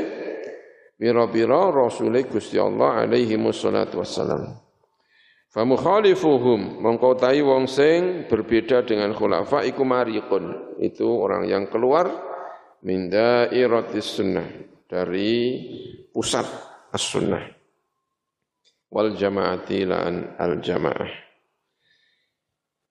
bira-bira 1.01 1.73
rasulih 1.73 2.29
Gusti 2.29 2.61
Allah 2.61 3.09
alaihi 3.09 3.41
wassalatu 3.41 4.05
wassalam. 4.05 4.61
Fa 5.49 5.65
mukhalifuhum 5.65 6.85
mongko 6.85 7.17
wong 7.49 7.65
sing 7.65 8.29
berbeda 8.29 8.85
dengan 8.85 9.17
khulafa 9.17 9.65
iku 9.65 9.89
mariqun. 9.89 10.77
Itu 10.85 11.09
orang 11.09 11.49
yang 11.49 11.65
keluar 11.73 12.13
min 12.85 13.09
dairatis 13.09 14.21
sunnah 14.21 14.45
dari 14.85 15.65
pusat 16.13 16.45
as-sunnah 16.93 17.58
wal 18.89 19.13
jamaati 19.13 19.85
lan 19.85 20.37
al 20.41 20.61
jamaah. 20.65 21.11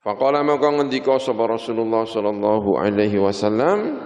Faqala 0.01 0.45
maka 0.45 0.71
ngendika 0.71 1.19
sapa 1.19 1.49
Rasulullah 1.49 2.05
sallallahu 2.07 2.79
alaihi 2.79 3.19
wasallam 3.19 3.97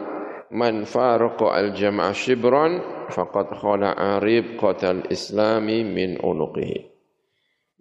man 0.55 0.87
faraqa 0.87 1.53
al 1.53 1.75
jamaah 1.75 2.15
shibran 2.15 2.81
faqad 3.11 3.53
khala 3.59 3.93
arib 4.17 4.57
qatal 4.57 5.05
islami 5.11 5.83
min 5.83 6.17
unuqihi. 6.17 6.89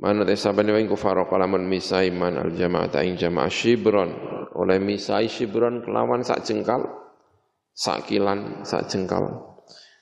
Mana 0.01 0.25
te 0.27 0.35
sabane 0.37 0.75
wing 0.75 0.91
faraqa 0.91 1.39
lamun 1.39 1.65
misai 1.71 2.11
man 2.11 2.37
al 2.37 2.53
jamaah 2.53 2.91
ing 3.01 3.15
jamaah 3.17 3.49
shibran 3.49 4.11
oleh 4.59 4.77
misai 4.83 5.31
shibran 5.31 5.81
kelawan 5.87 6.27
sak 6.27 6.43
jengkal 6.45 6.83
sak 7.73 8.11
kilan 8.11 8.67
sak 8.67 8.91
jengkal. 8.91 9.49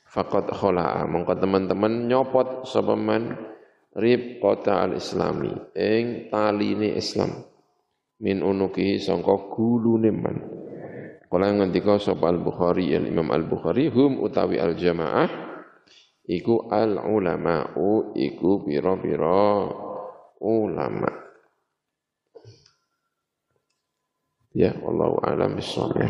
Faqad 0.09 0.49
khala 0.57 1.05
mongko 1.05 1.37
teman-teman 1.37 2.09
nyopot 2.09 2.65
sapa 2.65 2.97
man 2.97 3.37
rib 3.99 4.39
kota 4.39 4.87
al-islami. 4.87 5.53
Ing 5.75 6.31
taline 6.31 6.95
Islam. 6.95 7.45
Min 8.23 8.43
unukihi 8.43 8.99
sangka 8.99 9.51
gulune 9.51 10.11
man. 10.15 10.39
Kala 11.29 11.53
ngendika 11.53 12.01
sapa 12.01 12.33
al-Bukhari 12.33 12.97
al 12.97 13.05
Imam 13.05 13.29
al-Bukhari 13.29 13.93
hum 13.93 14.17
utawi 14.25 14.57
al-jamaah 14.57 15.29
iku 16.25 16.73
al-ulama'u 16.73 18.17
iku 18.17 18.65
pira-pira 18.65 19.69
ulama. 20.41 21.13
Ya 24.57 24.73
wallahu 24.81 25.21
alam 25.21 25.61
bisawab 25.61 26.09